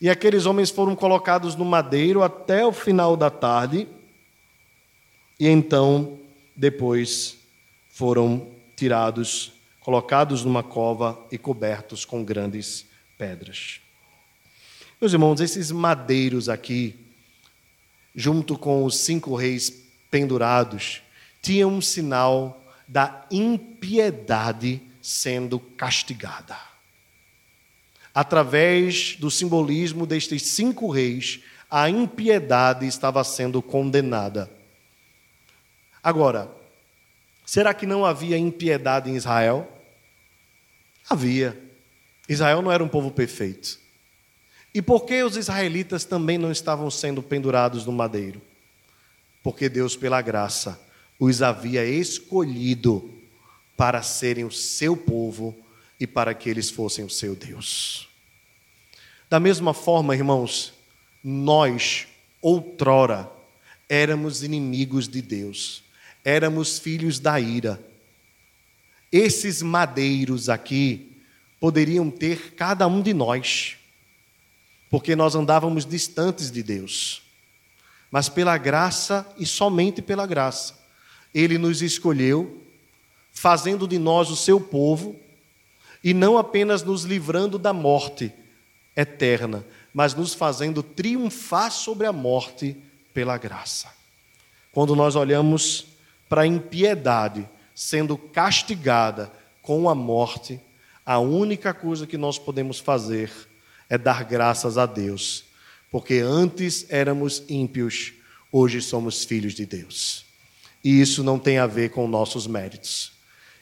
[0.00, 3.86] E aqueles homens foram colocados no madeiro até o final da tarde,
[5.38, 6.18] e então,
[6.56, 7.36] depois,
[7.90, 12.86] foram tirados, colocados numa cova e cobertos com grandes
[13.18, 13.82] pedras.
[14.98, 16.96] Meus irmãos, esses madeiros aqui,
[18.14, 19.70] junto com os cinco reis
[20.10, 21.02] pendurados,
[21.42, 26.56] tinham um sinal da impiedade sendo castigada.
[28.14, 34.50] Através do simbolismo destes cinco reis, a impiedade estava sendo condenada.
[36.02, 36.50] Agora,
[37.46, 39.70] será que não havia impiedade em Israel?
[41.08, 41.58] Havia.
[42.28, 43.78] Israel não era um povo perfeito.
[44.74, 48.40] E por que os israelitas também não estavam sendo pendurados no madeiro?
[49.42, 50.80] Porque Deus, pela graça,
[51.18, 53.19] os havia escolhido
[53.80, 55.58] para serem o seu povo
[55.98, 58.10] e para que eles fossem o seu Deus.
[59.30, 60.74] Da mesma forma, irmãos,
[61.24, 62.06] nós,
[62.42, 63.32] outrora,
[63.88, 65.82] éramos inimigos de Deus,
[66.22, 67.82] éramos filhos da ira.
[69.10, 71.16] Esses madeiros aqui
[71.58, 73.78] poderiam ter cada um de nós,
[74.90, 77.22] porque nós andávamos distantes de Deus.
[78.10, 80.78] Mas pela graça e somente pela graça,
[81.32, 82.60] Ele nos escolheu
[83.32, 85.16] fazendo de nós o seu povo,
[86.02, 88.32] e não apenas nos livrando da morte
[88.96, 92.76] eterna, mas nos fazendo triunfar sobre a morte
[93.12, 93.88] pela graça.
[94.72, 95.86] Quando nós olhamos
[96.28, 100.60] para a impiedade sendo castigada com a morte,
[101.04, 103.30] a única coisa que nós podemos fazer
[103.88, 105.44] é dar graças a Deus,
[105.90, 108.12] porque antes éramos ímpios,
[108.52, 110.24] hoje somos filhos de Deus.
[110.84, 113.12] E isso não tem a ver com nossos méritos.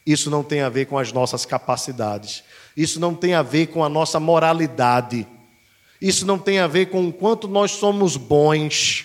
[0.09, 2.43] Isso não tem a ver com as nossas capacidades.
[2.75, 5.27] Isso não tem a ver com a nossa moralidade.
[6.01, 9.05] Isso não tem a ver com o quanto nós somos bons.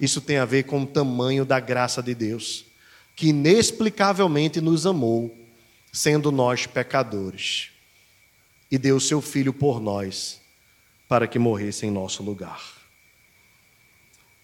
[0.00, 2.64] Isso tem a ver com o tamanho da graça de Deus,
[3.14, 5.32] que inexplicavelmente nos amou,
[5.92, 7.68] sendo nós pecadores,
[8.72, 10.40] e deu seu Filho por nós,
[11.08, 12.60] para que morresse em nosso lugar.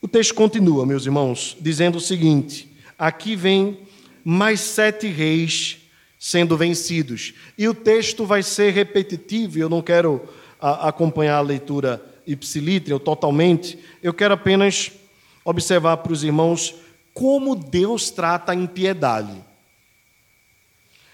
[0.01, 3.86] O texto continua, meus irmãos, dizendo o seguinte: aqui vem
[4.29, 5.79] mais sete reis
[6.19, 7.33] sendo vencidos.
[7.57, 10.29] E o texto vai ser repetitivo, eu não quero
[10.61, 14.91] a, acompanhar a leitura ipsilítria totalmente, eu quero apenas
[15.45, 16.75] observar para os irmãos
[17.15, 19.45] como Deus trata a impiedade.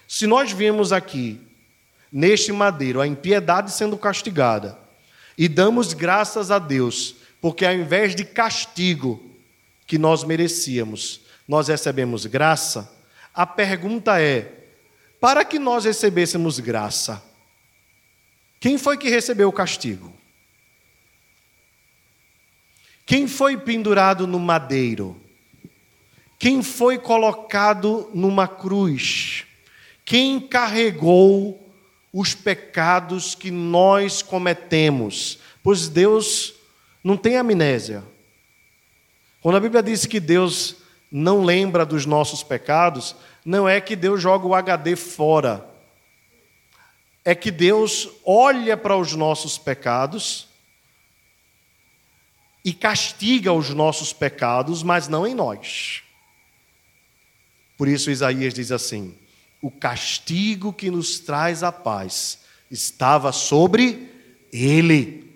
[0.07, 1.39] Se nós vemos aqui
[2.11, 4.75] neste madeiro, a impiedade sendo castigada,
[5.37, 9.23] e damos graças a Deus, porque ao invés de castigo
[9.85, 12.92] que nós merecíamos, nós recebemos graça,
[13.33, 14.51] a pergunta é:
[15.19, 17.23] para que nós recebêssemos graça,
[18.59, 20.13] quem foi que recebeu o castigo?
[23.05, 25.19] Quem foi pendurado no madeiro?
[26.39, 29.45] Quem foi colocado numa cruz?
[30.05, 31.73] Quem carregou
[32.11, 35.39] os pecados que nós cometemos?
[35.61, 36.53] Pois Deus
[37.03, 38.03] não tem amnésia.
[39.41, 40.82] Quando a Bíblia diz que Deus
[41.15, 45.69] não lembra dos nossos pecados, não é que Deus joga o HD fora.
[47.23, 50.47] É que Deus olha para os nossos pecados
[52.65, 56.01] e castiga os nossos pecados, mas não em nós.
[57.77, 59.15] Por isso Isaías diz assim:
[59.61, 62.39] o castigo que nos traz a paz
[62.71, 64.09] estava sobre
[64.51, 65.31] ele,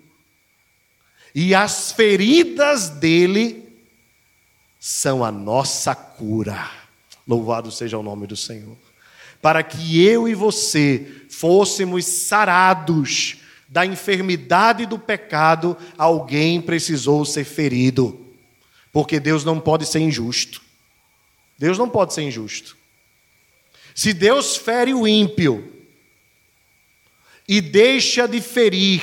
[1.32, 3.67] e as feridas dele
[4.78, 6.70] são a nossa cura.
[7.26, 8.76] Louvado seja o nome do Senhor.
[9.40, 13.36] Para que eu e você fôssemos sarados
[13.68, 18.26] da enfermidade do pecado, alguém precisou ser ferido.
[18.92, 20.62] Porque Deus não pode ser injusto.
[21.58, 22.76] Deus não pode ser injusto.
[23.94, 25.72] Se Deus fere o ímpio
[27.46, 29.02] e deixa de ferir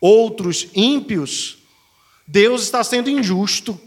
[0.00, 1.55] outros ímpios,
[2.26, 3.80] Deus está sendo injusto.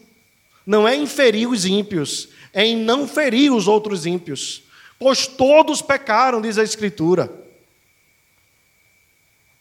[0.66, 4.64] Não é em ferir os ímpios, é em não ferir os outros ímpios.
[5.00, 7.32] Pois todos pecaram, diz a Escritura.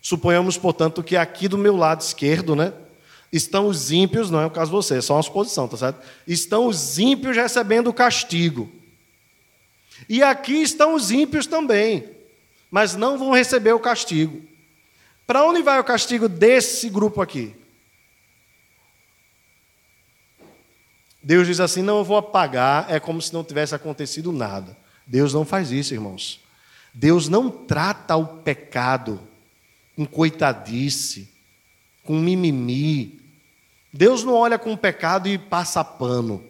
[0.00, 2.72] Suponhamos, portanto, que aqui do meu lado esquerdo, né,
[3.32, 6.00] estão os ímpios, não é o caso de você, é só uma suposição, tá certo?
[6.26, 8.70] Estão os ímpios recebendo o castigo.
[10.08, 12.08] E aqui estão os ímpios também,
[12.70, 14.42] mas não vão receber o castigo.
[15.26, 17.54] Para onde vai o castigo desse grupo aqui?
[21.28, 24.74] Deus diz assim: não, eu vou apagar, é como se não tivesse acontecido nada.
[25.06, 26.40] Deus não faz isso, irmãos.
[26.94, 29.20] Deus não trata o pecado
[29.94, 31.30] com coitadice,
[32.02, 33.20] com mimimi.
[33.92, 36.42] Deus não olha com o pecado e passa pano.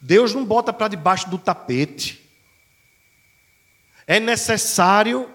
[0.00, 2.28] Deus não bota para debaixo do tapete.
[4.08, 5.30] É necessário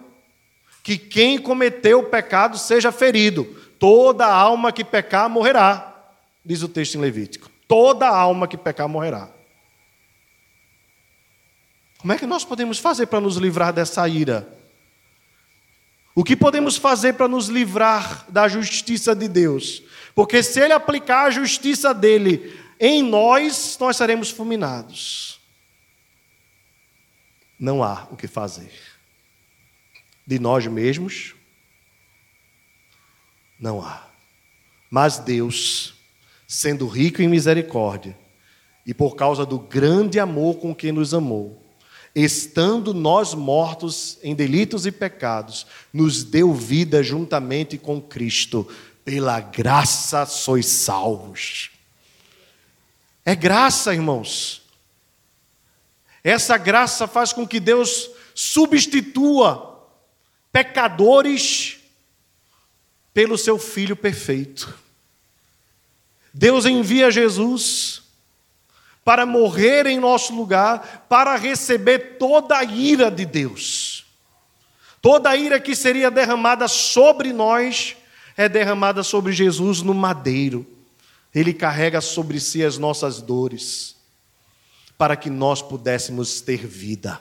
[0.84, 3.46] que quem cometeu o pecado seja ferido.
[3.80, 6.12] Toda alma que pecar morrerá,
[6.44, 7.53] diz o texto em Levítico.
[7.68, 9.30] Toda alma que pecar morrerá.
[11.98, 14.60] Como é que nós podemos fazer para nos livrar dessa ira?
[16.16, 19.82] O que podemos fazer para nos livrar da justiça de Deus?
[20.14, 25.40] Porque se Ele aplicar a justiça dele em nós, nós seremos fulminados.
[27.58, 28.74] Não há o que fazer.
[30.28, 31.34] De nós mesmos,
[33.58, 34.08] não há.
[34.90, 35.96] Mas Deus,
[36.54, 38.16] sendo rico em misericórdia,
[38.86, 41.60] e por causa do grande amor com que nos amou,
[42.14, 48.70] estando nós mortos em delitos e pecados, nos deu vida juntamente com Cristo.
[49.04, 51.72] Pela graça sois salvos.
[53.26, 54.62] É graça, irmãos.
[56.24, 59.90] Essa graça faz com que Deus substitua
[60.52, 61.80] pecadores
[63.12, 64.83] pelo seu Filho perfeito.
[66.34, 68.02] Deus envia Jesus
[69.06, 74.06] para morrer em nosso lugar, para receber toda a ira de Deus.
[75.02, 77.98] Toda a ira que seria derramada sobre nós
[78.38, 80.66] é derramada sobre Jesus no madeiro.
[81.36, 83.98] Ele carrega sobre si as nossas dores,
[84.98, 87.20] para que nós pudéssemos ter vida.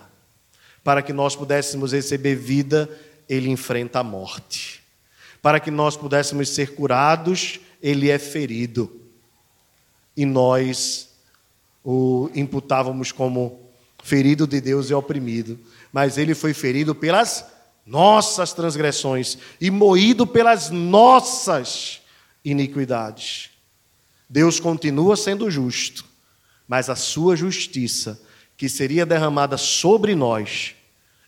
[0.84, 2.88] Para que nós pudéssemos receber vida,
[3.28, 4.82] ele enfrenta a morte.
[5.40, 9.01] Para que nós pudéssemos ser curados, ele é ferido.
[10.16, 11.08] E nós
[11.84, 13.58] o imputávamos como
[14.02, 15.58] ferido de Deus e oprimido,
[15.92, 17.44] mas ele foi ferido pelas
[17.86, 22.00] nossas transgressões e moído pelas nossas
[22.44, 23.50] iniquidades.
[24.28, 26.04] Deus continua sendo justo,
[26.66, 28.20] mas a sua justiça,
[28.56, 30.74] que seria derramada sobre nós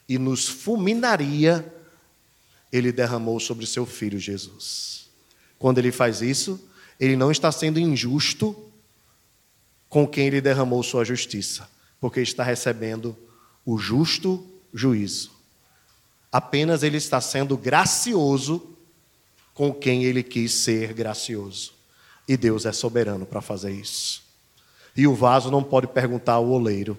[0.09, 1.73] e nos fulminaria,
[2.73, 5.09] ele derramou sobre seu filho Jesus.
[5.59, 6.61] Quando ele faz isso,
[6.99, 8.57] ele não está sendo injusto
[9.95, 11.71] com quem ele derramou sua justiça,
[12.01, 13.17] porque está recebendo
[13.65, 15.31] o justo juízo.
[16.33, 18.77] Apenas ele está sendo gracioso
[19.55, 21.75] com quem ele quis ser gracioso.
[22.27, 24.25] E Deus é soberano para fazer isso.
[24.97, 26.99] E o vaso não pode perguntar ao oleiro: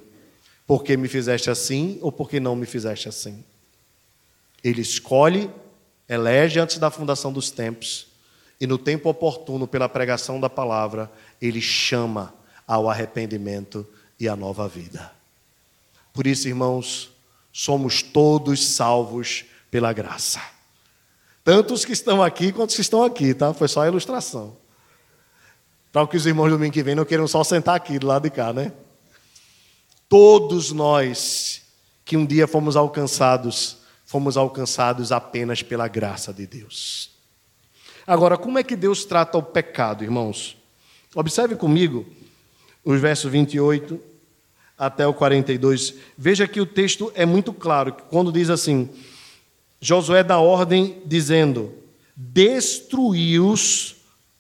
[0.66, 3.44] por que me fizeste assim ou por que não me fizeste assim?
[4.64, 5.52] Ele escolhe,
[6.08, 8.08] elege antes da fundação dos tempos,
[8.58, 12.34] e no tempo oportuno, pela pregação da palavra, ele chama
[12.68, 13.86] ao arrependimento
[14.20, 15.12] e à nova vida.
[16.14, 17.12] Por isso, irmãos,
[17.52, 20.42] somos todos salvos pela graça.
[21.44, 23.54] Tanto os que estão aqui quanto os que estão aqui, tá?
[23.54, 24.58] Foi só a ilustração.
[25.92, 28.24] Para que os irmãos do domingo que vem não queiram só sentar aqui do lado
[28.24, 28.72] de cá, né?
[30.10, 31.62] Todos nós
[32.04, 37.12] que um dia fomos alcançados, fomos alcançados apenas pela graça de Deus.
[38.06, 40.58] Agora, como é que Deus trata o pecado, irmãos?
[41.16, 42.06] Observe comigo
[42.86, 44.00] os versos 28
[44.78, 45.96] até o 42.
[46.18, 48.90] Veja que o texto é muito claro, quando diz assim:
[49.82, 51.74] Josué dá ordem dizendo:
[52.16, 53.96] Destruiu-os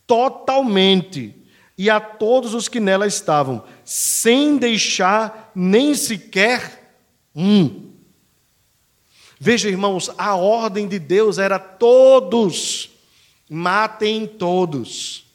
[0.05, 1.35] totalmente,
[1.77, 6.99] e a todos os que nela estavam, sem deixar nem sequer
[7.35, 7.91] um.
[9.39, 12.89] Veja, irmãos, a ordem de Deus era todos,
[13.49, 15.25] matem todos.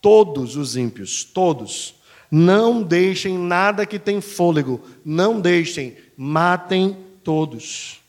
[0.00, 1.94] Todos os ímpios, todos.
[2.34, 8.00] Não deixem nada que tem fôlego, não deixem, matem todos.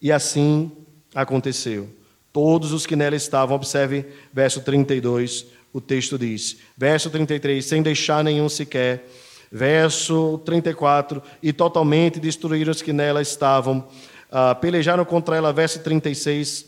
[0.00, 0.72] E assim
[1.14, 1.90] aconteceu.
[2.32, 5.44] Todos os que nela estavam, observe verso 32,
[5.74, 6.56] o texto diz.
[6.74, 9.06] Verso 33, sem deixar nenhum sequer.
[9.50, 13.86] Verso 34, e totalmente destruíram os que nela estavam.
[14.30, 16.64] Uh, pelejaram contra ela, verso 36,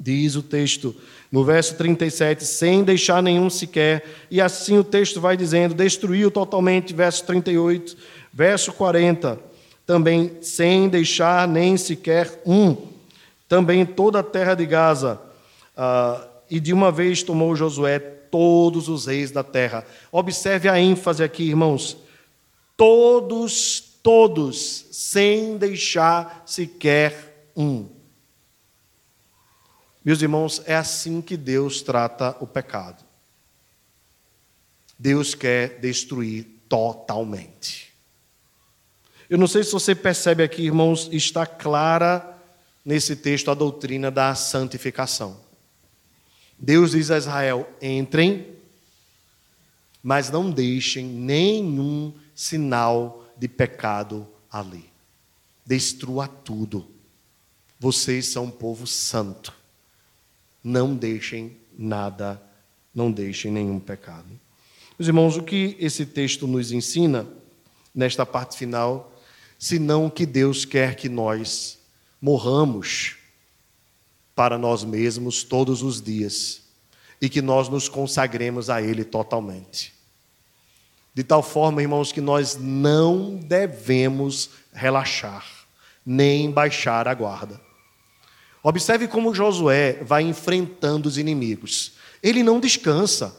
[0.00, 0.96] diz o texto
[1.30, 6.94] no verso 37, sem deixar nenhum sequer, e assim o texto vai dizendo: destruiu totalmente,
[6.94, 7.96] verso 38,
[8.32, 9.38] verso 40,
[9.86, 12.76] também sem deixar nem sequer um,
[13.48, 15.20] também toda a terra de Gaza,
[15.76, 19.84] ah, e de uma vez tomou Josué todos os reis da terra.
[20.10, 21.96] Observe a ênfase aqui, irmãos.
[22.76, 27.99] Todos, todos, sem deixar sequer um.
[30.04, 33.04] Meus irmãos, é assim que Deus trata o pecado.
[34.98, 37.92] Deus quer destruir totalmente.
[39.28, 42.38] Eu não sei se você percebe aqui, irmãos, está clara
[42.84, 45.38] nesse texto a doutrina da santificação.
[46.58, 48.56] Deus diz a Israel: entrem,
[50.02, 54.90] mas não deixem nenhum sinal de pecado ali.
[55.64, 56.90] Destrua tudo.
[57.78, 59.59] Vocês são um povo santo
[60.62, 62.40] não deixem nada,
[62.94, 64.28] não deixem nenhum pecado.
[64.98, 67.26] Meus irmãos, o que esse texto nos ensina,
[67.94, 69.12] nesta parte final,
[69.58, 71.78] senão que Deus quer que nós
[72.20, 73.16] morramos
[74.34, 76.62] para nós mesmos todos os dias
[77.20, 79.92] e que nós nos consagremos a Ele totalmente.
[81.14, 85.46] De tal forma, irmãos, que nós não devemos relaxar,
[86.06, 87.60] nem baixar a guarda.
[88.62, 91.92] Observe como Josué vai enfrentando os inimigos.
[92.22, 93.34] Ele não descansa.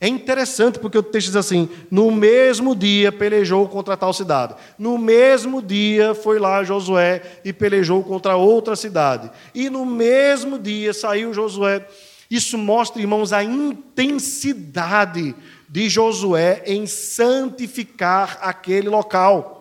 [0.00, 4.54] É interessante porque o texto diz assim: no mesmo dia pelejou contra tal cidade.
[4.78, 9.30] No mesmo dia foi lá Josué e pelejou contra outra cidade.
[9.54, 11.84] E no mesmo dia saiu Josué.
[12.30, 15.34] Isso mostra, irmãos, a intensidade
[15.68, 19.57] de Josué em santificar aquele local.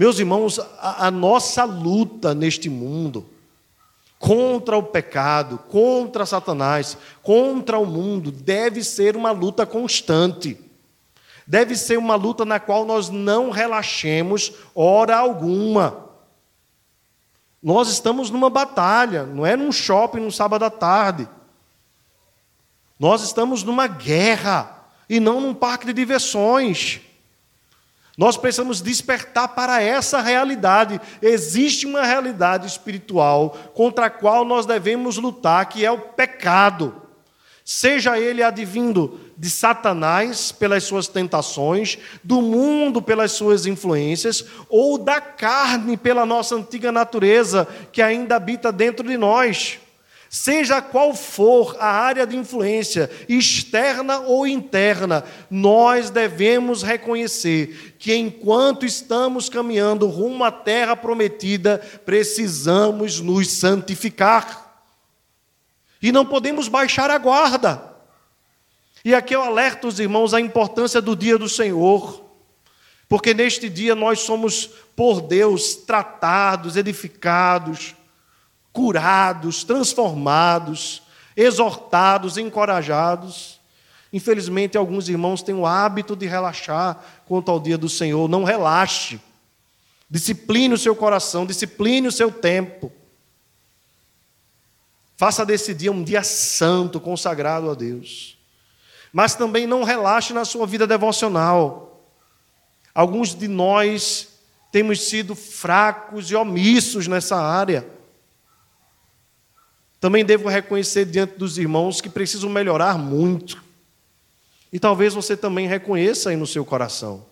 [0.00, 3.28] Meus irmãos, a, a nossa luta neste mundo
[4.18, 10.58] contra o pecado, contra Satanás, contra o mundo, deve ser uma luta constante.
[11.46, 16.06] Deve ser uma luta na qual nós não relaxemos hora alguma.
[17.62, 21.28] Nós estamos numa batalha, não é num shopping no sábado à tarde.
[22.98, 27.02] Nós estamos numa guerra e não num parque de diversões.
[28.20, 31.00] Nós precisamos despertar para essa realidade.
[31.22, 37.00] Existe uma realidade espiritual contra a qual nós devemos lutar, que é o pecado.
[37.64, 45.18] Seja ele advindo de Satanás pelas suas tentações, do mundo pelas suas influências, ou da
[45.18, 49.78] carne pela nossa antiga natureza que ainda habita dentro de nós.
[50.32, 58.86] Seja qual for a área de influência, externa ou interna, nós devemos reconhecer que enquanto
[58.86, 64.84] estamos caminhando rumo à terra prometida, precisamos nos santificar.
[66.00, 67.82] E não podemos baixar a guarda.
[69.04, 72.24] E aqui eu alerto os irmãos a importância do dia do Senhor,
[73.08, 77.96] porque neste dia nós somos por Deus tratados, edificados,
[78.80, 81.02] curados, transformados,
[81.36, 83.60] exortados, encorajados.
[84.10, 88.26] Infelizmente, alguns irmãos têm o hábito de relaxar quanto ao dia do Senhor.
[88.26, 89.20] Não relaxe.
[90.08, 92.90] Discipline o seu coração, discipline o seu tempo.
[95.14, 98.38] Faça desse dia um dia santo, consagrado a Deus.
[99.12, 102.02] Mas também não relaxe na sua vida devocional.
[102.94, 104.28] Alguns de nós
[104.72, 107.99] temos sido fracos e omissos nessa área.
[110.00, 113.62] Também devo reconhecer diante dos irmãos que precisam melhorar muito.
[114.72, 117.26] E talvez você também reconheça aí no seu coração.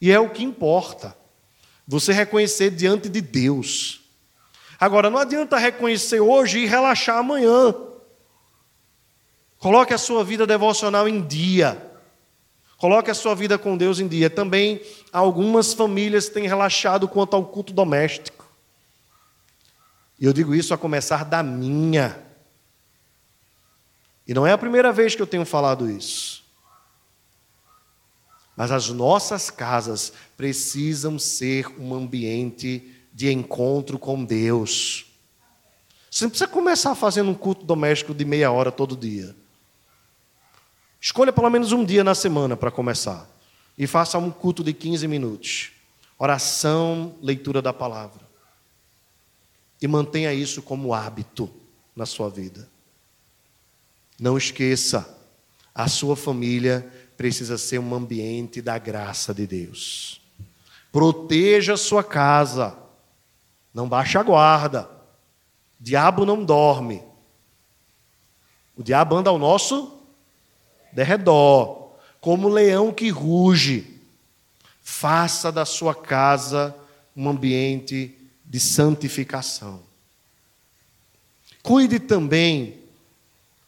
[0.00, 1.16] E é o que importa.
[1.86, 4.02] Você reconhecer diante de Deus.
[4.78, 7.74] Agora, não adianta reconhecer hoje e relaxar amanhã.
[9.58, 11.82] Coloque a sua vida devocional em dia.
[12.76, 14.30] Coloque a sua vida com Deus em dia.
[14.30, 14.80] Também
[15.12, 18.37] algumas famílias têm relaxado quanto ao culto doméstico.
[20.18, 22.18] E eu digo isso a começar da minha.
[24.26, 26.44] E não é a primeira vez que eu tenho falado isso.
[28.56, 35.06] Mas as nossas casas precisam ser um ambiente de encontro com Deus.
[36.10, 39.34] Você não precisa começar fazendo um culto doméstico de meia hora todo dia.
[41.00, 43.28] Escolha pelo menos um dia na semana para começar.
[43.78, 45.70] E faça um culto de 15 minutos.
[46.18, 48.27] Oração, leitura da palavra.
[49.80, 51.50] E mantenha isso como hábito
[51.94, 52.68] na sua vida.
[54.18, 55.16] Não esqueça,
[55.74, 60.20] a sua família precisa ser um ambiente da graça de Deus.
[60.90, 62.76] Proteja a sua casa.
[63.72, 64.90] Não baixe a guarda.
[65.80, 67.02] O diabo não dorme.
[68.76, 70.00] O diabo anda ao nosso
[70.92, 74.00] derredor, como leão que ruge.
[74.82, 76.74] Faça da sua casa
[77.14, 78.17] um ambiente
[78.48, 79.82] de santificação.
[81.62, 82.78] Cuide também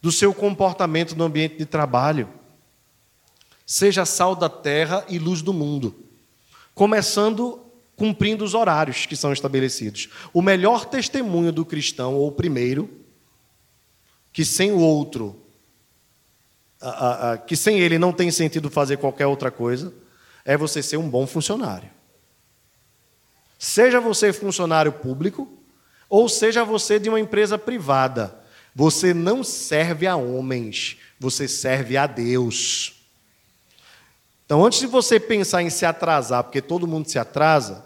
[0.01, 2.29] do seu comportamento no ambiente de trabalho.
[3.67, 5.95] Seja sal da terra e luz do mundo,
[6.75, 7.61] começando
[7.95, 10.09] cumprindo os horários que são estabelecidos.
[10.33, 12.89] O melhor testemunho do cristão, ou o primeiro,
[14.33, 15.39] que sem o outro,
[17.47, 19.93] que sem ele não tem sentido fazer qualquer outra coisa,
[20.47, 21.91] é você ser um bom funcionário.
[23.63, 25.47] Seja você funcionário público,
[26.09, 28.35] ou seja você de uma empresa privada,
[28.75, 32.95] você não serve a homens, você serve a Deus.
[34.47, 37.85] Então, antes de você pensar em se atrasar, porque todo mundo se atrasa,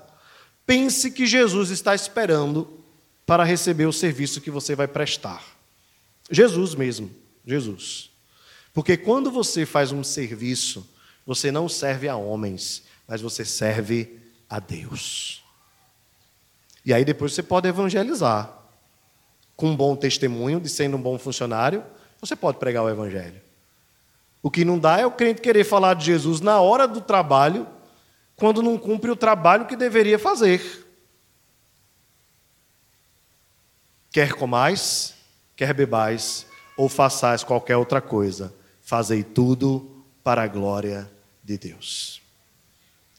[0.65, 2.81] pense que Jesus está esperando
[3.27, 5.43] para receber o serviço que você vai prestar.
[6.31, 7.11] Jesus mesmo,
[7.45, 8.11] Jesus.
[8.73, 10.89] Porque quando você faz um serviço,
[11.27, 15.44] você não serve a homens, mas você serve a Deus.
[16.85, 18.51] E aí depois você pode evangelizar.
[19.57, 21.85] Com um bom testemunho de sendo um bom funcionário,
[22.21, 23.41] você pode pregar o evangelho.
[24.43, 27.67] O que não dá é o crente querer falar de Jesus na hora do trabalho,
[28.37, 30.85] quando não cumpre o trabalho que deveria fazer.
[34.11, 35.15] Quer comais,
[35.57, 41.11] quer bebais, ou façais qualquer outra coisa, fazei tudo para a glória
[41.43, 42.21] de Deus.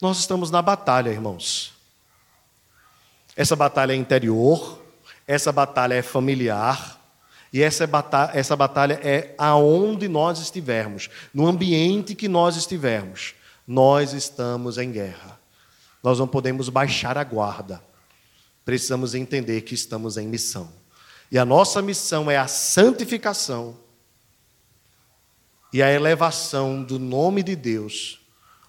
[0.01, 1.74] Nós estamos na batalha, irmãos.
[3.35, 4.81] Essa batalha é interior,
[5.27, 7.01] essa batalha é familiar,
[7.51, 13.33] e essa batalha, essa batalha é aonde nós estivermos, no ambiente que nós estivermos.
[13.67, 15.39] Nós estamos em guerra.
[16.03, 17.81] Nós não podemos baixar a guarda.
[18.63, 20.69] Precisamos entender que estamos em missão.
[21.31, 23.77] E a nossa missão é a santificação
[25.73, 28.19] e a elevação do nome de Deus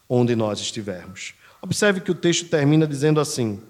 [0.09, 1.35] onde nós estivermos.
[1.61, 3.63] Observe que o texto termina dizendo assim: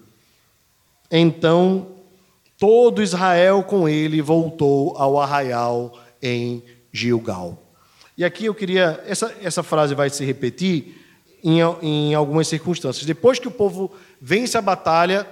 [1.11, 1.87] então
[2.57, 7.57] todo Israel com ele voltou ao arraial em Gilgal.
[8.17, 9.03] E aqui eu queria.
[9.05, 11.05] Essa, essa frase vai se repetir
[11.43, 13.05] em, em algumas circunstâncias.
[13.05, 15.27] Depois que o povo vence a batalha,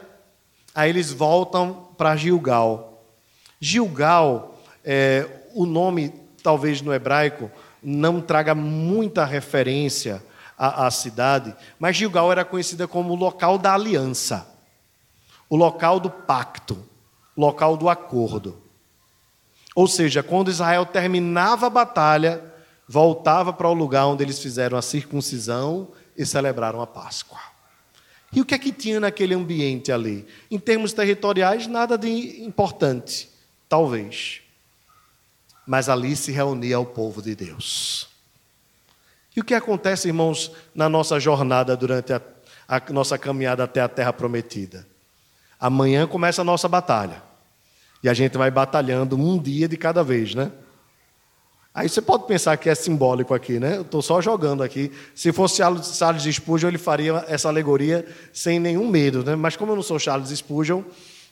[0.74, 3.04] aí eles voltam para Gilgal.
[3.60, 6.14] Gilgal, é, o nome,
[6.44, 7.50] talvez no hebraico,
[7.82, 10.22] não traga muita referência
[10.58, 14.55] à, à cidade, mas Gilgal era conhecida como o local da aliança
[15.50, 16.78] o local do pacto,
[17.36, 18.62] local do acordo.
[19.76, 22.42] Ou seja, quando Israel terminava a batalha,
[22.88, 27.40] voltava para o lugar onde eles fizeram a circuncisão e celebraram a Páscoa.
[28.32, 30.26] E o que é que tinha naquele ambiente ali?
[30.50, 33.30] Em termos territoriais, nada de importante,
[33.68, 34.42] talvez.
[35.66, 38.10] Mas ali se reunia o povo de Deus.
[39.36, 42.22] E o que acontece, irmãos, na nossa jornada durante a,
[42.68, 44.88] a nossa caminhada até a terra prometida?
[45.66, 47.24] Amanhã começa a nossa batalha.
[48.04, 50.52] E a gente vai batalhando um dia de cada vez, né?
[51.74, 53.78] Aí você pode pensar que é simbólico aqui, né?
[53.78, 54.92] Eu estou só jogando aqui.
[55.16, 59.36] Se fosse Charles Spurgeon, ele faria essa alegoria sem nenhum medo, né?
[59.36, 60.84] Mas como eu não sou Charles Spurgeon,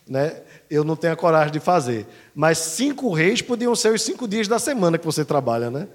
[0.07, 0.41] né?
[0.67, 2.07] Eu não tenho a coragem de fazer.
[2.34, 5.88] Mas cinco reis podiam ser os cinco dias da semana que você trabalha, né?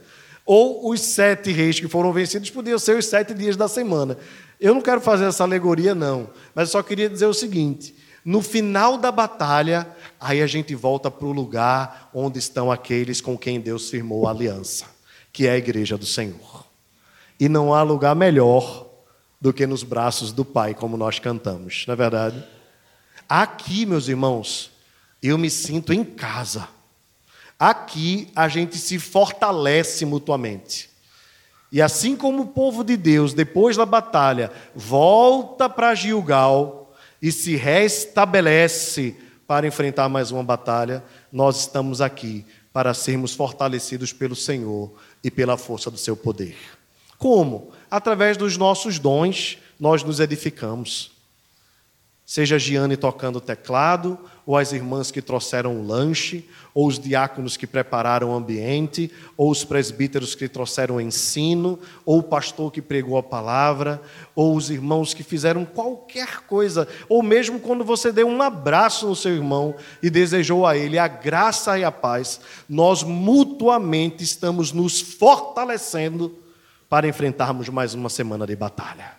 [0.46, 4.16] Ou os sete reis que foram vencidos podiam ser os sete dias da semana.
[4.60, 6.30] Eu não quero fazer essa alegoria, não.
[6.54, 9.86] Mas eu só queria dizer o seguinte: no final da batalha,
[10.20, 14.30] Aí a gente volta para o lugar onde estão aqueles com quem Deus firmou a
[14.30, 14.86] aliança,
[15.32, 16.66] que é a igreja do Senhor.
[17.38, 18.86] E não há lugar melhor
[19.40, 22.44] do que nos braços do Pai, como nós cantamos, não é verdade?
[23.28, 24.72] Aqui, meus irmãos,
[25.22, 26.68] eu me sinto em casa.
[27.56, 30.90] Aqui a gente se fortalece mutuamente.
[31.70, 36.77] E assim como o povo de Deus, depois da batalha, volta para Gilgal
[37.20, 39.16] e se restabelece
[39.46, 41.02] para enfrentar mais uma batalha,
[41.32, 44.92] nós estamos aqui para sermos fortalecidos pelo Senhor
[45.24, 46.56] e pela força do seu poder.
[47.16, 47.72] Como?
[47.90, 51.10] Através dos nossos dons, nós nos edificamos.
[52.24, 57.66] Seja Giane tocando teclado, ou as irmãs que trouxeram o lanche, ou os diáconos que
[57.66, 63.18] prepararam o ambiente, ou os presbíteros que trouxeram o ensino, ou o pastor que pregou
[63.18, 64.00] a palavra,
[64.34, 69.14] ou os irmãos que fizeram qualquer coisa, ou mesmo quando você deu um abraço no
[69.14, 74.98] seu irmão e desejou a ele a graça e a paz, nós mutuamente estamos nos
[74.98, 76.34] fortalecendo
[76.88, 79.12] para enfrentarmos mais uma semana de batalha.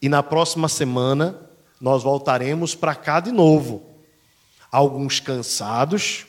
[0.00, 1.38] E na próxima semana,
[1.78, 3.94] nós voltaremos para cá de novo.
[4.70, 6.26] Alguns cansados,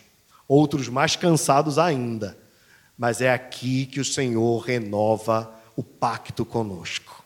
[0.48, 2.38] outros mais cansados ainda.
[2.98, 7.24] Mas é aqui que o Senhor renova o pacto conosco.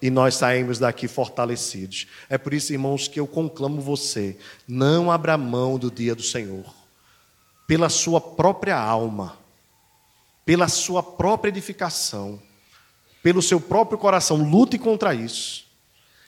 [0.00, 2.08] E nós saímos daqui fortalecidos.
[2.28, 4.36] É por isso, irmãos, que eu conclamo você:
[4.66, 6.74] não abra mão do dia do Senhor,
[7.68, 9.38] pela sua própria alma,
[10.44, 12.42] pela sua própria edificação,
[13.22, 14.38] pelo seu próprio coração.
[14.38, 15.66] Lute contra isso.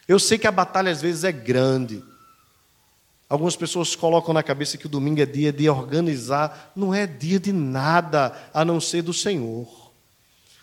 [0.07, 2.05] Eu sei que a batalha às vezes é grande.
[3.29, 6.73] Algumas pessoas colocam na cabeça que o domingo é dia de organizar.
[6.77, 9.93] Não é dia de nada a não ser do Senhor.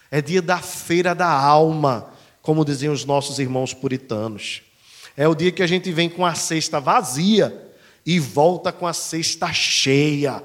[0.10, 4.62] É dia da feira da alma, como diziam os nossos irmãos puritanos.
[5.16, 7.72] É o dia que a gente vem com a cesta vazia
[8.06, 10.44] e volta com a cesta cheia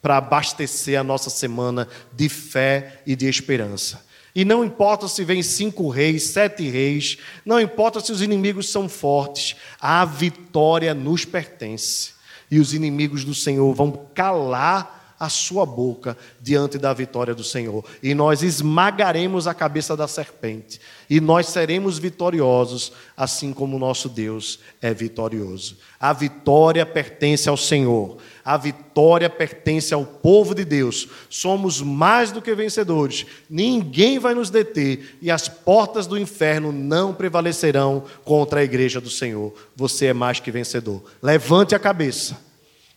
[0.00, 4.04] para abastecer a nossa semana de fé e de esperança.
[4.34, 8.88] E não importa se vem cinco reis, sete reis, não importa se os inimigos são
[8.88, 12.12] fortes, a vitória nos pertence.
[12.50, 17.84] E os inimigos do Senhor vão calar a sua boca diante da vitória do Senhor.
[18.02, 20.80] E nós esmagaremos a cabeça da serpente.
[21.08, 25.78] E nós seremos vitoriosos, assim como nosso Deus é vitorioso.
[26.00, 28.16] A vitória pertence ao Senhor.
[28.44, 31.06] A vitória pertence ao povo de Deus.
[31.30, 33.24] Somos mais do que vencedores.
[33.48, 39.08] Ninguém vai nos deter e as portas do inferno não prevalecerão contra a igreja do
[39.08, 39.54] Senhor.
[39.76, 41.00] Você é mais que vencedor.
[41.22, 42.36] Levante a cabeça.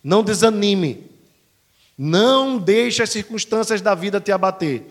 [0.03, 1.13] Não desanime.
[1.97, 4.83] Não deixe as circunstâncias da vida te abater.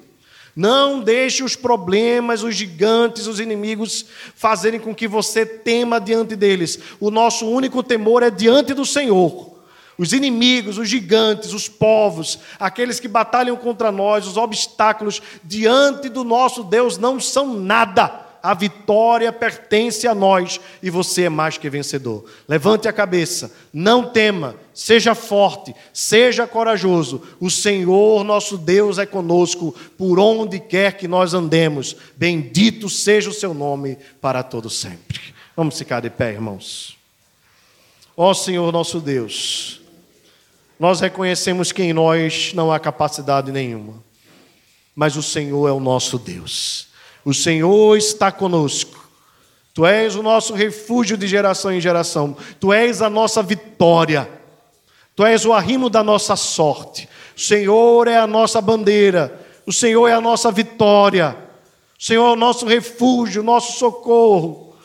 [0.57, 6.79] Não deixe os problemas, os gigantes, os inimigos fazerem com que você tema diante deles.
[7.01, 9.53] O nosso único temor é diante do Senhor.
[9.99, 16.25] Os inimigos, os gigantes, os povos, aqueles que batalham contra nós, os obstáculos diante do
[16.25, 21.71] nosso Deus não são nada a vitória pertence a nós e você é mais que
[21.71, 22.27] vencedor.
[22.47, 27.23] Levante a cabeça, não tema, seja forte, seja corajoso.
[27.41, 31.97] O Senhor nosso Deus é conosco por onde quer que nós andemos.
[32.19, 35.19] Bendito seja o seu nome para todo sempre.
[35.57, 36.99] Vamos ficar de pé, irmãos.
[38.15, 39.81] Ó Senhor nosso Deus,
[40.79, 43.95] nós reconhecemos que em nós não há capacidade nenhuma,
[44.95, 46.93] mas o Senhor é o nosso Deus.
[47.25, 49.03] O Senhor está conosco.
[49.73, 52.37] Tu és o nosso refúgio de geração em geração.
[52.61, 54.29] Tu és a nossa vitória.
[55.17, 57.09] Tu és o arrimo da nossa sorte.
[57.37, 59.41] O Senhor é a nossa bandeira.
[59.67, 61.37] O Senhor é a nossa vitória.
[61.99, 64.77] O Senhor é o nosso refúgio, o nosso socorro.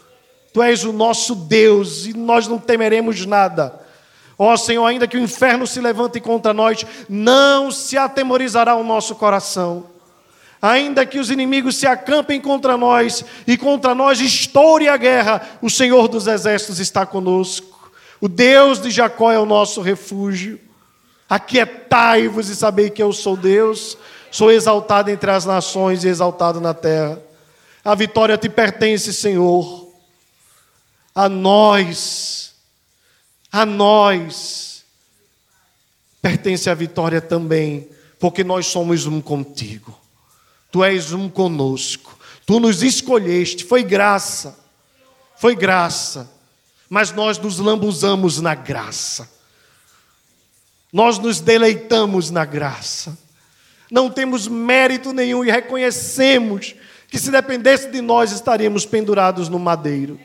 [0.53, 3.79] Tu és o nosso Deus e nós não temeremos nada.
[4.37, 9.13] Ó Senhor, ainda que o inferno se levante contra nós, não se atemorizará o nosso
[9.15, 9.98] coração
[10.61, 15.69] Ainda que os inimigos se acampem contra nós e contra nós estoure a guerra, o
[15.69, 17.91] Senhor dos exércitos está conosco.
[18.19, 20.59] O Deus de Jacó é o nosso refúgio.
[21.29, 23.97] Aquietai-vos e sabei que eu sou Deus.
[24.31, 27.21] Sou exaltado entre as nações e exaltado na terra.
[27.83, 29.87] A vitória te pertence, Senhor.
[31.15, 32.53] A nós,
[33.51, 34.83] a nós,
[36.21, 37.87] pertence a vitória também
[38.19, 39.98] porque nós somos um contigo.
[40.71, 42.17] Tu és um conosco.
[42.45, 44.57] Tu nos escolheste, foi graça.
[45.37, 46.29] Foi graça.
[46.89, 49.29] Mas nós nos lambuzamos na graça.
[50.91, 53.17] Nós nos deleitamos na graça.
[53.91, 56.75] Não temos mérito nenhum e reconhecemos
[57.07, 60.19] que se dependesse de nós estaríamos pendurados no madeiro.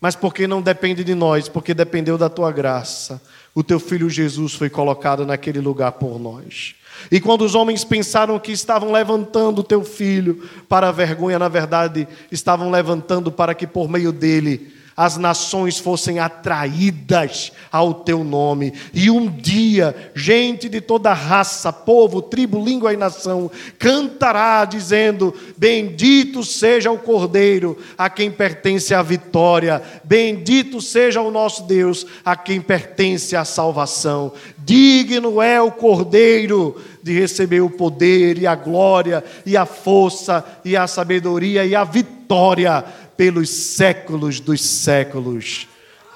[0.00, 3.22] Mas porque não depende de nós, porque dependeu da tua graça,
[3.54, 6.74] o teu filho Jesus foi colocado naquele lugar por nós.
[7.10, 12.06] E quando os homens pensaram que estavam levantando teu filho para a vergonha, na verdade,
[12.30, 18.72] estavam levantando para que por meio dele as nações fossem atraídas ao teu nome.
[18.92, 26.44] E um dia, gente de toda raça, povo, tribo, língua e nação, cantará dizendo: Bendito
[26.44, 32.60] seja o Cordeiro, a quem pertence a vitória, bendito seja o nosso Deus, a quem
[32.60, 34.32] pertence a salvação.
[34.58, 40.76] Digno é o Cordeiro de receber o poder e a glória e a força e
[40.76, 42.84] a sabedoria e a vitória
[43.16, 45.66] pelos séculos dos séculos.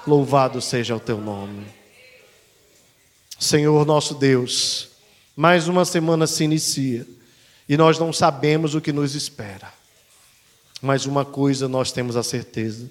[0.05, 1.65] Louvado seja o teu nome.
[3.39, 4.89] Senhor nosso Deus,
[5.35, 7.05] mais uma semana se inicia
[7.69, 9.71] e nós não sabemos o que nos espera.
[10.81, 12.89] Mas uma coisa nós temos a certeza: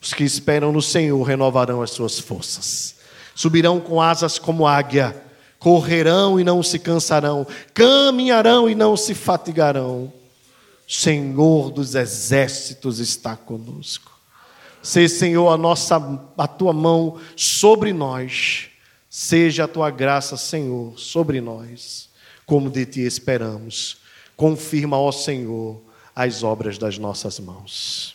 [0.00, 2.96] os que esperam no Senhor renovarão as suas forças,
[3.34, 5.16] subirão com asas como águia,
[5.58, 10.12] correrão e não se cansarão, caminharão e não se fatigarão.
[10.86, 14.12] Senhor dos exércitos está conosco.
[14.82, 15.96] Seja, Senhor, a nossa
[16.36, 18.68] a tua mão sobre nós.
[19.08, 22.10] Seja a tua graça, Senhor, sobre nós,
[22.44, 23.98] como de ti esperamos.
[24.36, 25.80] Confirma, ó Senhor,
[26.14, 28.13] as obras das nossas mãos.